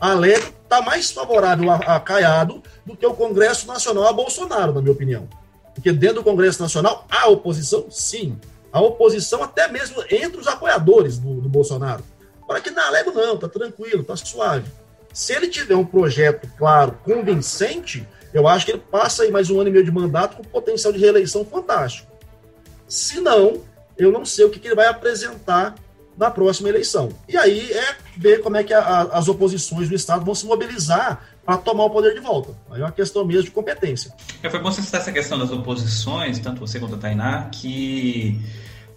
A 0.00 0.10
Alegre 0.10 0.52
está 0.62 0.82
mais 0.82 1.10
favorável 1.10 1.70
a, 1.70 1.76
a 1.76 2.00
Caiado 2.00 2.62
do 2.84 2.96
que 2.96 3.06
o 3.06 3.14
Congresso 3.14 3.66
Nacional 3.66 4.08
a 4.08 4.12
Bolsonaro, 4.12 4.72
na 4.72 4.80
minha 4.80 4.92
opinião. 4.92 5.28
Porque 5.74 5.92
dentro 5.92 6.16
do 6.16 6.24
Congresso 6.24 6.62
Nacional 6.62 7.06
há 7.10 7.28
oposição, 7.28 7.86
sim. 7.90 8.38
Há 8.72 8.80
oposição 8.80 9.42
até 9.42 9.68
mesmo 9.68 10.02
entre 10.10 10.40
os 10.40 10.46
apoiadores 10.46 11.18
do, 11.18 11.40
do 11.40 11.48
Bolsonaro. 11.48 12.02
Para 12.46 12.60
que 12.60 12.70
na 12.70 12.86
Alego 12.86 13.12
não, 13.12 13.36
tá 13.36 13.48
tranquilo, 13.48 14.04
tá 14.04 14.16
suave. 14.16 14.70
Se 15.12 15.32
ele 15.32 15.48
tiver 15.48 15.76
um 15.76 15.84
projeto 15.84 16.48
claro, 16.58 16.98
convincente, 17.04 18.06
eu 18.32 18.48
acho 18.48 18.66
que 18.66 18.72
ele 18.72 18.82
passa 18.90 19.22
aí 19.22 19.30
mais 19.30 19.48
um 19.48 19.60
ano 19.60 19.68
e 19.68 19.72
meio 19.72 19.84
de 19.84 19.92
mandato 19.92 20.36
com 20.36 20.42
potencial 20.42 20.92
de 20.92 20.98
reeleição 20.98 21.44
fantástico. 21.44 22.12
Se 22.88 23.20
não, 23.20 23.62
eu 23.96 24.10
não 24.10 24.24
sei 24.24 24.44
o 24.44 24.50
que, 24.50 24.58
que 24.58 24.68
ele 24.68 24.74
vai 24.74 24.86
apresentar 24.86 25.74
na 26.16 26.30
próxima 26.30 26.68
eleição. 26.68 27.10
E 27.28 27.36
aí 27.36 27.72
é 27.72 27.96
ver 28.16 28.40
como 28.42 28.56
é 28.56 28.64
que 28.64 28.72
a, 28.72 28.80
a, 28.80 29.02
as 29.18 29.28
oposições 29.28 29.88
do 29.88 29.94
Estado 29.94 30.24
vão 30.24 30.34
se 30.34 30.46
mobilizar 30.46 31.22
para 31.44 31.56
tomar 31.58 31.84
o 31.84 31.90
poder 31.90 32.14
de 32.14 32.20
volta. 32.20 32.54
Aí 32.70 32.80
é 32.80 32.84
uma 32.84 32.92
questão 32.92 33.24
mesmo 33.24 33.44
de 33.44 33.50
competência. 33.50 34.12
É, 34.42 34.48
foi 34.48 34.60
bom 34.60 34.70
você 34.70 34.82
citar 34.82 35.00
essa 35.00 35.12
questão 35.12 35.38
das 35.38 35.50
oposições, 35.50 36.38
tanto 36.38 36.60
você 36.60 36.78
quanto 36.78 36.94
a 36.94 36.98
Tainá, 36.98 37.48
que 37.50 38.40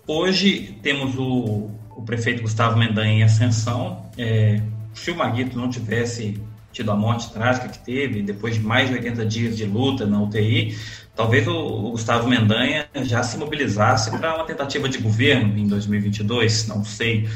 hoje 0.08 0.78
temos 0.82 1.16
o, 1.18 1.70
o 1.96 2.02
prefeito 2.04 2.42
Gustavo 2.42 2.78
Mendanha 2.78 3.14
em 3.14 3.24
ascensão. 3.24 4.06
É, 4.18 4.62
se 4.94 5.12
o 5.12 5.16
Maguito 5.16 5.58
não 5.58 5.70
tivesse 5.70 6.42
tido 6.72 6.92
a 6.92 6.96
morte 6.96 7.32
trágica 7.32 7.68
que 7.70 7.80
teve, 7.80 8.22
depois 8.22 8.56
de 8.56 8.62
mais 8.62 8.90
de 8.90 8.96
80 8.96 9.26
dias 9.26 9.58
de 9.58 9.66
luta 9.66 10.06
na 10.06 10.22
UTI, 10.22 10.78
talvez 11.18 11.48
o, 11.48 11.92
Gustavo 11.92 12.30
Mendanha 12.30 12.88
já 13.04 13.24
se 13.24 13.38
mobilizasse 13.38 14.12
para 14.12 14.36
uma 14.36 14.46
tentativa 14.46 14.88
de 14.88 15.00
governo 15.00 15.58
em 15.58 15.68
2022, 15.68 16.68
não 16.68 16.86
sei, 16.86 17.28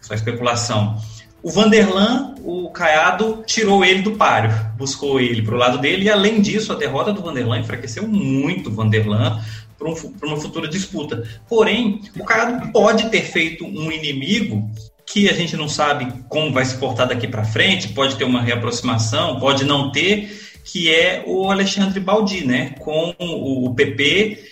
só 0.00 0.14
especulação. 0.14 1.00
O 1.42 1.50
Vanderlan, 1.50 2.34
o 2.44 2.68
Caiado, 2.68 3.42
tirou 3.46 3.82
ele 3.82 4.02
do 4.02 4.12
páreo, 4.12 4.52
buscou 4.76 5.18
ele 5.18 5.40
para 5.40 5.54
o 5.54 5.58
lado 5.58 5.78
dele, 5.78 6.04
e 6.04 6.10
além 6.10 6.42
disso, 6.42 6.70
a 6.70 6.76
derrota 6.76 7.14
do 7.14 7.22
Vanderlan 7.22 7.60
enfraqueceu 7.60 8.06
muito 8.06 8.68
o 8.68 8.74
Vanderlan 8.74 9.42
para 9.78 9.88
um, 9.88 9.94
uma 10.22 10.36
futura 10.36 10.68
disputa. 10.68 11.26
Porém, 11.48 12.02
o 12.18 12.24
Caiado 12.24 12.70
pode 12.70 13.08
ter 13.08 13.22
feito 13.22 13.64
um 13.64 13.90
inimigo 13.90 14.70
que 15.06 15.30
a 15.30 15.32
gente 15.32 15.56
não 15.56 15.68
sabe 15.68 16.12
como 16.28 16.52
vai 16.52 16.64
se 16.64 16.76
portar 16.76 17.08
daqui 17.08 17.26
para 17.26 17.42
frente, 17.42 17.88
pode 17.88 18.16
ter 18.16 18.24
uma 18.24 18.42
reaproximação, 18.42 19.40
pode 19.40 19.64
não 19.64 19.90
ter, 19.90 20.49
que 20.64 20.92
é 20.92 21.24
o 21.26 21.50
Alexandre 21.50 22.00
Baldi, 22.00 22.46
né? 22.46 22.74
Com 22.78 23.14
o 23.18 23.74
PP, 23.74 24.50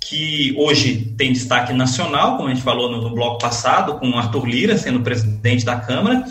que 0.00 0.54
hoje 0.58 1.14
tem 1.16 1.32
destaque 1.32 1.72
nacional, 1.72 2.36
como 2.36 2.48
a 2.48 2.54
gente 2.54 2.64
falou 2.64 2.90
no, 2.90 3.00
no 3.00 3.14
bloco 3.14 3.38
passado, 3.38 3.98
com 3.98 4.18
Arthur 4.18 4.46
Lira 4.46 4.76
sendo 4.76 5.00
presidente 5.00 5.64
da 5.64 5.76
Câmara, 5.76 6.24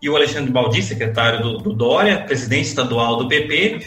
e 0.00 0.08
o 0.08 0.16
Alexandre 0.16 0.50
Baldi, 0.50 0.82
secretário 0.82 1.42
do, 1.42 1.58
do 1.58 1.72
Dória, 1.72 2.22
presidente 2.22 2.68
estadual 2.68 3.16
do 3.16 3.28
PP. 3.28 3.86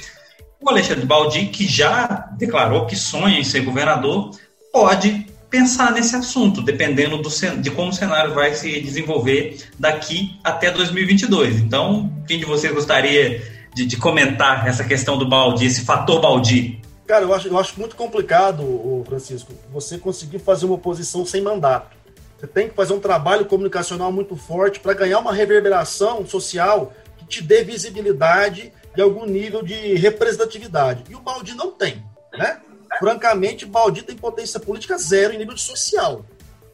O 0.61 0.69
Alexandre 0.69 1.05
Baldi, 1.05 1.45
que 1.45 1.65
já 1.65 2.29
declarou 2.37 2.85
que 2.85 2.95
sonha 2.95 3.39
em 3.39 3.43
ser 3.43 3.61
governador, 3.61 4.31
pode 4.73 5.25
pensar 5.49 5.91
nesse 5.91 6.15
assunto, 6.15 6.61
dependendo 6.61 7.17
do, 7.17 7.29
de 7.61 7.71
como 7.71 7.89
o 7.89 7.93
cenário 7.93 8.33
vai 8.33 8.53
se 8.53 8.79
desenvolver 8.81 9.57
daqui 9.79 10.37
até 10.43 10.69
2022. 10.69 11.59
Então, 11.59 12.13
quem 12.27 12.37
de 12.37 12.45
vocês 12.45 12.73
gostaria 12.73 13.58
de, 13.73 13.85
de 13.85 13.97
comentar 13.97 14.67
essa 14.67 14.83
questão 14.83 15.17
do 15.17 15.27
Baldi, 15.27 15.65
esse 15.65 15.85
fator 15.85 16.21
Baldi? 16.21 16.81
Cara, 17.07 17.25
eu 17.25 17.33
acho, 17.33 17.47
eu 17.47 17.57
acho 17.57 17.79
muito 17.79 17.95
complicado, 17.95 19.03
Francisco, 19.07 19.53
você 19.71 19.97
conseguir 19.97 20.39
fazer 20.39 20.65
uma 20.65 20.75
oposição 20.75 21.25
sem 21.25 21.41
mandato. 21.41 21.97
Você 22.39 22.47
tem 22.47 22.69
que 22.69 22.75
fazer 22.75 22.93
um 22.93 22.99
trabalho 22.99 23.45
comunicacional 23.45 24.11
muito 24.11 24.35
forte 24.35 24.79
para 24.79 24.93
ganhar 24.93 25.19
uma 25.19 25.33
reverberação 25.33 26.25
social 26.25 26.93
que 27.17 27.25
te 27.25 27.43
dê 27.43 27.63
visibilidade 27.63 28.71
e 28.95 29.01
algum 29.01 29.25
nível 29.25 29.63
de 29.63 29.95
representatividade. 29.95 31.03
E 31.09 31.15
o 31.15 31.19
Baldi 31.19 31.53
não 31.53 31.71
tem, 31.71 32.03
né? 32.33 32.59
francamente, 32.97 33.65
Baldi 33.65 34.03
tem 34.03 34.15
potência 34.15 34.59
política 34.59 34.97
zero 34.97 35.33
em 35.33 35.37
nível 35.37 35.57
social. 35.57 36.25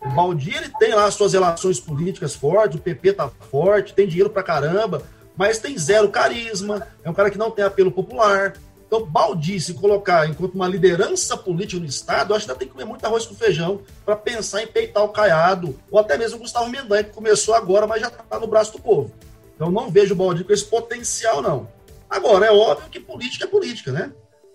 O 0.02 0.10
Baldi 0.10 0.56
ele 0.56 0.70
tem 0.80 0.94
lá 0.94 1.10
suas 1.10 1.34
relações 1.34 1.80
políticas 1.80 2.36
fortes, 2.36 2.80
o 2.80 2.82
PP 2.82 3.14
tá 3.14 3.30
forte, 3.50 3.94
tem 3.94 4.08
dinheiro 4.08 4.30
pra 4.30 4.44
caramba, 4.44 5.02
mas 5.36 5.60
tem 5.60 5.78
zero 5.78 6.10
carisma, 6.10 6.88
é 7.04 7.10
um 7.10 7.14
cara 7.14 7.30
que 7.30 7.38
não 7.38 7.52
tem 7.52 7.64
apelo 7.64 7.92
popular. 7.92 8.54
Então, 8.88 9.04
Baldi, 9.04 9.60
se 9.60 9.74
colocar 9.74 10.30
enquanto 10.30 10.54
uma 10.54 10.68
liderança 10.68 11.36
política 11.36 11.80
no 11.80 11.88
Estado, 11.88 12.34
acho 12.34 12.46
que 12.46 12.52
ainda 12.52 12.60
tem 12.60 12.68
que 12.68 12.74
comer 12.74 12.86
muito 12.86 13.04
arroz 13.04 13.26
com 13.26 13.36
feijão 13.36 13.82
para 14.06 14.16
pensar 14.16 14.62
em 14.62 14.68
peitar 14.68 15.04
o 15.04 15.10
Caiado, 15.10 15.78
ou 15.90 16.00
até 16.00 16.18
mesmo 16.18 16.38
o 16.38 16.40
Gustavo 16.42 16.70
Mendanha, 16.70 17.04
que 17.04 17.10
começou 17.10 17.56
agora, 17.56 17.88
mas 17.88 18.02
já 18.02 18.08
está 18.08 18.40
no 18.40 18.48
braço 18.48 18.74
do 18.74 18.80
povo. 18.80 19.12
Então, 19.56 19.72
não 19.72 19.90
vejo 19.90 20.14
o 20.14 20.18
Baldi 20.18 20.44
com 20.44 20.54
esse 20.54 20.66
potencial, 20.66 21.42
não. 21.42 21.68
Agora, 22.10 22.46
é 22.46 22.52
óbvio 22.52 22.90
que 22.90 23.00
política 23.00 23.46
é 23.46 23.48
política, 23.48 23.92
né? 23.92 24.12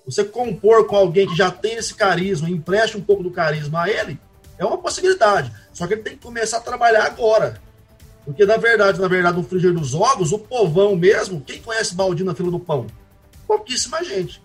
Você 0.07 0.25
compor 0.25 0.87
com 0.87 0.97
alguém 0.97 1.27
que 1.27 1.37
já 1.37 1.51
tem 1.51 1.75
esse 1.75 1.95
carisma, 1.95 2.49
empreste 2.49 2.97
um 2.97 3.03
pouco 3.03 3.23
do 3.23 3.31
carisma 3.31 3.83
a 3.83 3.91
ele, 3.91 4.19
é 4.59 4.65
uma 4.65 4.79
possibilidade. 4.79 5.53
Só 5.73 5.87
que 5.87 5.95
ele 5.95 6.03
tem 6.03 6.17
que 6.17 6.23
começar 6.23 6.59
a 6.59 6.61
trabalhar 6.61 7.05
agora. 7.05 7.61
Porque, 8.31 8.47
na 8.47 8.57
verdade, 8.57 9.01
na 9.01 9.09
verdade, 9.09 9.37
no 9.37 9.43
frigir 9.43 9.73
dos 9.73 9.93
ovos, 9.93 10.31
o 10.31 10.39
povão 10.39 10.95
mesmo, 10.95 11.41
quem 11.41 11.61
conhece 11.61 11.97
Baldinho 11.97 12.27
na 12.27 12.35
fila 12.35 12.49
do 12.49 12.61
pão? 12.61 12.87
Pouquíssima 13.45 14.05
gente. 14.05 14.41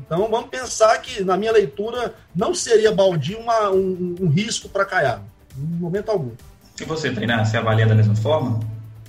Então, 0.00 0.26
vamos 0.30 0.48
pensar 0.48 0.96
que, 1.02 1.22
na 1.22 1.36
minha 1.36 1.52
leitura, 1.52 2.14
não 2.34 2.54
seria 2.54 2.94
Baldinho 2.94 3.40
uma, 3.40 3.70
um, 3.70 4.14
um 4.22 4.28
risco 4.28 4.70
para 4.70 4.86
Caiado, 4.86 5.22
em 5.54 5.76
momento 5.76 6.10
algum. 6.10 6.30
E 6.80 6.84
você, 6.84 7.12
Tainá, 7.12 7.44
você 7.44 7.58
avalia 7.58 7.86
da 7.86 7.94
mesma 7.94 8.16
forma? 8.16 8.58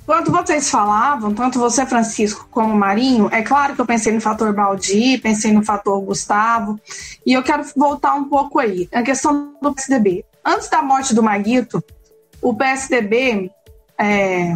Quando 0.05 0.29
vocês 0.29 0.69
falavam, 0.69 1.33
tanto 1.33 1.57
você, 1.57 1.85
Francisco, 1.85 2.49
como 2.51 2.75
Marinho, 2.75 3.29
é 3.31 3.41
claro 3.41 3.75
que 3.75 3.81
eu 3.81 3.85
pensei 3.85 4.11
no 4.11 4.19
fator 4.19 4.53
Baldi, 4.53 5.19
pensei 5.19 5.53
no 5.53 5.63
fator 5.63 6.01
Gustavo, 6.01 6.77
e 7.25 7.31
eu 7.31 7.43
quero 7.43 7.63
voltar 7.77 8.13
um 8.15 8.25
pouco 8.25 8.59
aí. 8.59 8.89
A 8.93 9.03
questão 9.03 9.53
do 9.61 9.73
PSDB. 9.73 10.25
Antes 10.45 10.67
da 10.67 10.81
morte 10.81 11.15
do 11.15 11.23
Maguito, 11.23 11.81
o 12.41 12.53
PSDB 12.53 13.51
é, 13.99 14.53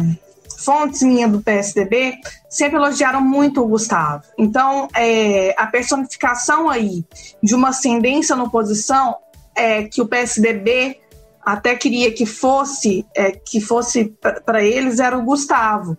fontes 0.58 1.02
minhas 1.02 1.30
do 1.30 1.40
PSDB 1.40 2.14
sempre 2.48 2.76
elogiaram 2.76 3.20
muito 3.20 3.62
o 3.62 3.68
Gustavo. 3.68 4.22
Então, 4.38 4.88
é, 4.94 5.54
a 5.58 5.66
personificação 5.66 6.68
aí 6.68 7.04
de 7.42 7.54
uma 7.54 7.70
ascendência 7.70 8.36
na 8.36 8.44
oposição 8.44 9.16
é, 9.54 9.84
que 9.84 10.00
o 10.00 10.06
PSDB 10.06 11.00
até 11.44 11.74
queria 11.74 12.12
que 12.12 12.24
fosse 12.24 13.04
é, 13.16 13.32
que 13.32 13.60
fosse 13.60 14.14
para 14.44 14.62
eles 14.62 15.00
era 15.00 15.18
o 15.18 15.24
Gustavo. 15.24 15.98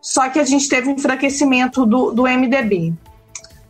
Só 0.00 0.28
que 0.28 0.38
a 0.38 0.44
gente 0.44 0.68
teve 0.68 0.88
um 0.88 0.94
enfraquecimento 0.94 1.86
do, 1.86 2.12
do 2.12 2.24
MDB. 2.24 2.92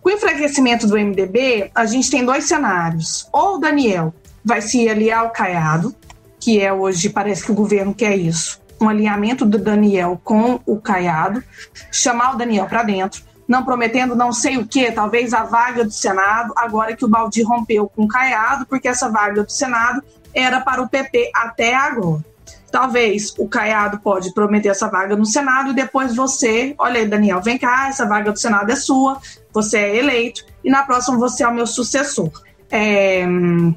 Com 0.01 0.09
o 0.09 0.13
enfraquecimento 0.13 0.87
do 0.87 0.99
MDB, 0.99 1.71
a 1.75 1.85
gente 1.85 2.11
tem 2.11 2.25
dois 2.25 2.45
cenários. 2.45 3.29
Ou 3.31 3.57
o 3.57 3.59
Daniel 3.59 4.13
vai 4.43 4.61
se 4.61 4.89
aliar 4.89 5.21
ao 5.21 5.31
Caiado, 5.31 5.95
que 6.41 6.59
é 6.59 6.73
hoje, 6.73 7.11
parece 7.11 7.45
que 7.45 7.53
o 7.53 7.55
governo 7.55 7.95
quer 7.95 8.17
isso, 8.17 8.61
um 8.85 8.89
alinhamento 8.89 9.45
do 9.45 9.59
Daniel 9.59 10.21
com 10.23 10.61
o 10.67 10.81
Caiado, 10.81 11.43
chamar 11.91 12.35
o 12.35 12.37
Daniel 12.37 12.67
para 12.67 12.83
dentro, 12.83 13.23
não 13.47 13.65
prometendo 13.65 14.15
não 14.15 14.33
sei 14.33 14.57
o 14.57 14.67
que, 14.67 14.91
talvez 14.93 15.33
a 15.35 15.45
vaga 15.45 15.85
do 15.85 15.91
Senado, 15.91 16.53
agora 16.57 16.97
que 16.97 17.05
o 17.05 17.09
Baldi 17.09 17.43
rompeu 17.43 17.89
com 17.89 18.05
o 18.05 18.09
Caiado, 18.09 18.67
porque 18.67 18.89
essa 18.89 19.09
vaga 19.09 19.43
do 19.43 19.51
Senado 19.51 20.03
era 20.35 20.61
para 20.61 20.83
o 20.83 20.89
PP 20.89 21.31
até 21.35 21.75
agora. 21.75 22.25
Talvez 22.71 23.35
o 23.39 23.47
Caiado 23.47 23.99
pode 23.99 24.33
prometer 24.33 24.71
essa 24.71 24.89
vaga 24.89 25.15
no 25.15 25.27
Senado 25.27 25.71
e 25.71 25.75
depois 25.75 26.17
você, 26.17 26.75
olha 26.79 27.01
aí, 27.01 27.07
Daniel, 27.07 27.43
vem 27.43 27.59
cá, 27.59 27.89
essa 27.89 28.07
vaga 28.07 28.33
do 28.33 28.39
Senado 28.39 28.73
é 28.73 28.77
sua, 28.77 29.21
você 29.53 29.77
é 29.77 29.97
eleito 29.99 30.43
e 30.65 30.71
na 30.71 30.83
próxima 30.83 31.19
você 31.19 31.45
é 31.45 31.49
o 31.49 31.55
meu 31.55 31.67
sucessor. 31.67 32.31
É, 32.71 33.27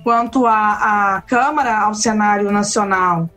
quanto 0.02 0.48
à 0.48 1.22
Câmara, 1.28 1.80
ao 1.80 1.94
cenário 1.94 2.50
nacional, 2.50 3.30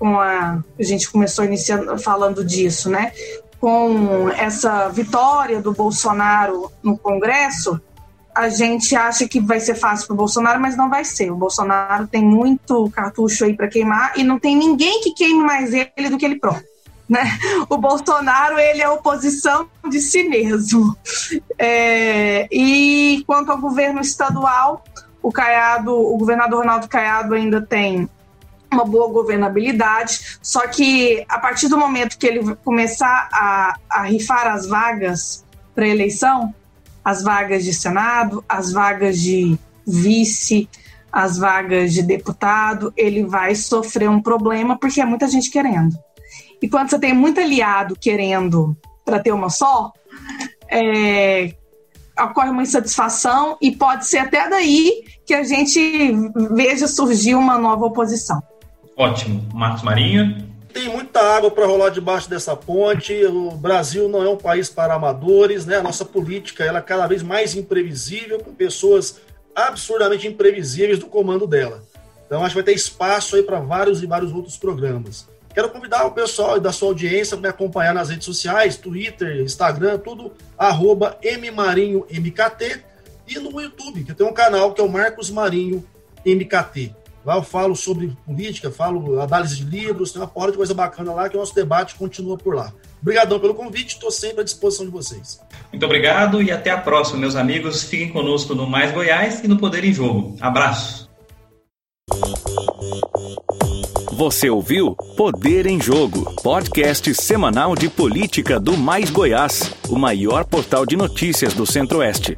com 0.00 0.18
a, 0.18 0.64
a 0.78 0.82
gente 0.82 1.10
começou 1.12 1.44
iniciando 1.44 1.98
falando 1.98 2.42
disso, 2.42 2.88
né? 2.88 3.12
Com 3.60 4.30
essa 4.30 4.88
vitória 4.88 5.60
do 5.60 5.72
Bolsonaro 5.74 6.72
no 6.82 6.96
Congresso, 6.96 7.78
a 8.34 8.48
gente 8.48 8.96
acha 8.96 9.28
que 9.28 9.38
vai 9.38 9.60
ser 9.60 9.74
fácil 9.74 10.06
para 10.06 10.14
o 10.14 10.16
Bolsonaro, 10.16 10.58
mas 10.58 10.74
não 10.74 10.88
vai 10.88 11.04
ser. 11.04 11.30
O 11.30 11.36
Bolsonaro 11.36 12.06
tem 12.06 12.24
muito 12.24 12.88
cartucho 12.90 13.44
aí 13.44 13.54
para 13.54 13.68
queimar 13.68 14.14
e 14.16 14.24
não 14.24 14.38
tem 14.38 14.56
ninguém 14.56 15.02
que 15.02 15.12
queime 15.12 15.44
mais 15.44 15.74
ele 15.74 16.08
do 16.08 16.16
que 16.16 16.24
ele 16.24 16.40
próprio. 16.40 16.64
Né? 17.06 17.24
O 17.68 17.76
Bolsonaro 17.76 18.58
ele 18.58 18.80
é 18.80 18.88
oposição 18.88 19.68
de 19.90 20.00
si 20.00 20.22
mesmo. 20.22 20.96
É, 21.58 22.48
e 22.50 23.22
quanto 23.26 23.50
ao 23.50 23.58
governo 23.58 24.00
estadual, 24.00 24.82
o 25.22 25.30
Caiado, 25.30 25.92
o 25.92 26.16
governador 26.16 26.60
Ronaldo 26.60 26.88
Caiado 26.88 27.34
ainda 27.34 27.60
tem 27.60 28.08
uma 28.72 28.84
boa 28.84 29.08
governabilidade, 29.12 30.38
só 30.42 30.66
que 30.66 31.24
a 31.28 31.38
partir 31.38 31.68
do 31.68 31.76
momento 31.76 32.16
que 32.16 32.26
ele 32.26 32.54
começar 32.56 33.28
a, 33.32 33.76
a 33.90 34.02
rifar 34.02 34.46
as 34.46 34.66
vagas 34.66 35.44
para 35.74 35.88
eleição, 35.88 36.54
as 37.04 37.22
vagas 37.22 37.64
de 37.64 37.74
Senado, 37.74 38.44
as 38.48 38.72
vagas 38.72 39.18
de 39.18 39.58
vice, 39.86 40.68
as 41.12 41.38
vagas 41.38 41.92
de 41.92 42.02
deputado, 42.02 42.92
ele 42.96 43.24
vai 43.24 43.54
sofrer 43.54 44.08
um 44.08 44.22
problema 44.22 44.78
porque 44.78 45.00
é 45.00 45.04
muita 45.04 45.26
gente 45.26 45.50
querendo. 45.50 45.98
E 46.62 46.68
quando 46.68 46.90
você 46.90 46.98
tem 46.98 47.12
muito 47.12 47.40
aliado 47.40 47.96
querendo 47.98 48.76
para 49.04 49.18
ter 49.18 49.32
uma 49.32 49.50
só, 49.50 49.92
é, 50.68 51.54
ocorre 52.22 52.50
uma 52.50 52.62
insatisfação 52.62 53.56
e 53.60 53.72
pode 53.72 54.06
ser 54.06 54.18
até 54.18 54.48
daí 54.48 55.02
que 55.26 55.34
a 55.34 55.42
gente 55.42 56.12
veja 56.52 56.86
surgir 56.86 57.34
uma 57.34 57.58
nova 57.58 57.86
oposição. 57.86 58.42
Ótimo. 59.00 59.48
Marcos 59.54 59.82
Marinho? 59.82 60.46
Tem 60.74 60.86
muita 60.90 61.22
água 61.22 61.50
para 61.50 61.64
rolar 61.64 61.88
debaixo 61.88 62.28
dessa 62.28 62.54
ponte. 62.54 63.14
O 63.24 63.52
Brasil 63.52 64.10
não 64.10 64.22
é 64.22 64.28
um 64.28 64.36
país 64.36 64.68
para 64.68 64.92
amadores, 64.92 65.64
né? 65.64 65.76
A 65.76 65.82
nossa 65.82 66.04
política 66.04 66.64
ela 66.64 66.80
é 66.80 66.82
cada 66.82 67.06
vez 67.06 67.22
mais 67.22 67.56
imprevisível, 67.56 68.40
com 68.40 68.52
pessoas 68.52 69.22
absurdamente 69.56 70.28
imprevisíveis 70.28 70.98
do 70.98 71.06
comando 71.06 71.46
dela. 71.46 71.82
Então 72.26 72.44
acho 72.44 72.50
que 72.50 72.56
vai 72.56 72.62
ter 72.62 72.74
espaço 72.74 73.36
aí 73.36 73.42
para 73.42 73.58
vários 73.58 74.02
e 74.02 74.06
vários 74.06 74.34
outros 74.34 74.58
programas. 74.58 75.26
Quero 75.54 75.70
convidar 75.70 76.04
o 76.04 76.12
pessoal 76.12 76.60
da 76.60 76.70
sua 76.70 76.88
audiência 76.88 77.38
para 77.38 77.48
me 77.48 77.48
acompanhar 77.48 77.94
nas 77.94 78.10
redes 78.10 78.26
sociais, 78.26 78.76
Twitter, 78.76 79.40
Instagram, 79.40 79.96
tudo, 79.96 80.30
arroba 80.58 81.16
mmarinhomkt 81.24 82.84
e 83.26 83.38
no 83.38 83.58
YouTube, 83.62 84.04
que 84.04 84.12
tem 84.12 84.26
um 84.26 84.34
canal 84.34 84.74
que 84.74 84.82
é 84.82 84.84
o 84.84 84.90
Marcos 84.90 85.30
Marinho 85.30 85.82
MKT. 86.22 86.99
Lá 87.24 87.36
eu 87.36 87.42
falo 87.42 87.76
sobre 87.76 88.16
política, 88.24 88.70
falo 88.70 89.20
análise 89.20 89.56
de 89.56 89.64
livros, 89.64 90.12
tem 90.12 90.22
uma 90.22 90.28
porra 90.28 90.50
de 90.50 90.56
coisa 90.56 90.72
bacana 90.72 91.12
lá 91.12 91.28
que 91.28 91.36
o 91.36 91.40
nosso 91.40 91.54
debate 91.54 91.94
continua 91.94 92.36
por 92.36 92.54
lá. 92.54 92.72
Obrigadão 93.02 93.38
pelo 93.38 93.54
convite, 93.54 93.94
estou 93.94 94.10
sempre 94.10 94.40
à 94.40 94.44
disposição 94.44 94.86
de 94.86 94.92
vocês. 94.92 95.40
Muito 95.70 95.84
obrigado 95.84 96.42
e 96.42 96.50
até 96.50 96.70
a 96.70 96.78
próxima, 96.78 97.20
meus 97.20 97.36
amigos. 97.36 97.82
Fiquem 97.82 98.10
conosco 98.10 98.54
no 98.54 98.66
Mais 98.66 98.92
Goiás 98.92 99.44
e 99.44 99.48
no 99.48 99.58
Poder 99.58 99.84
em 99.84 99.92
Jogo. 99.92 100.36
Abraço. 100.40 101.10
Você 104.12 104.50
ouviu 104.50 104.94
Poder 105.16 105.64
em 105.66 105.80
Jogo, 105.80 106.34
podcast 106.42 107.14
semanal 107.14 107.74
de 107.74 107.88
política 107.88 108.60
do 108.60 108.76
Mais 108.76 109.08
Goiás, 109.08 109.72
o 109.88 109.96
maior 109.96 110.44
portal 110.44 110.84
de 110.84 110.94
notícias 110.94 111.54
do 111.54 111.64
Centro-Oeste. 111.64 112.36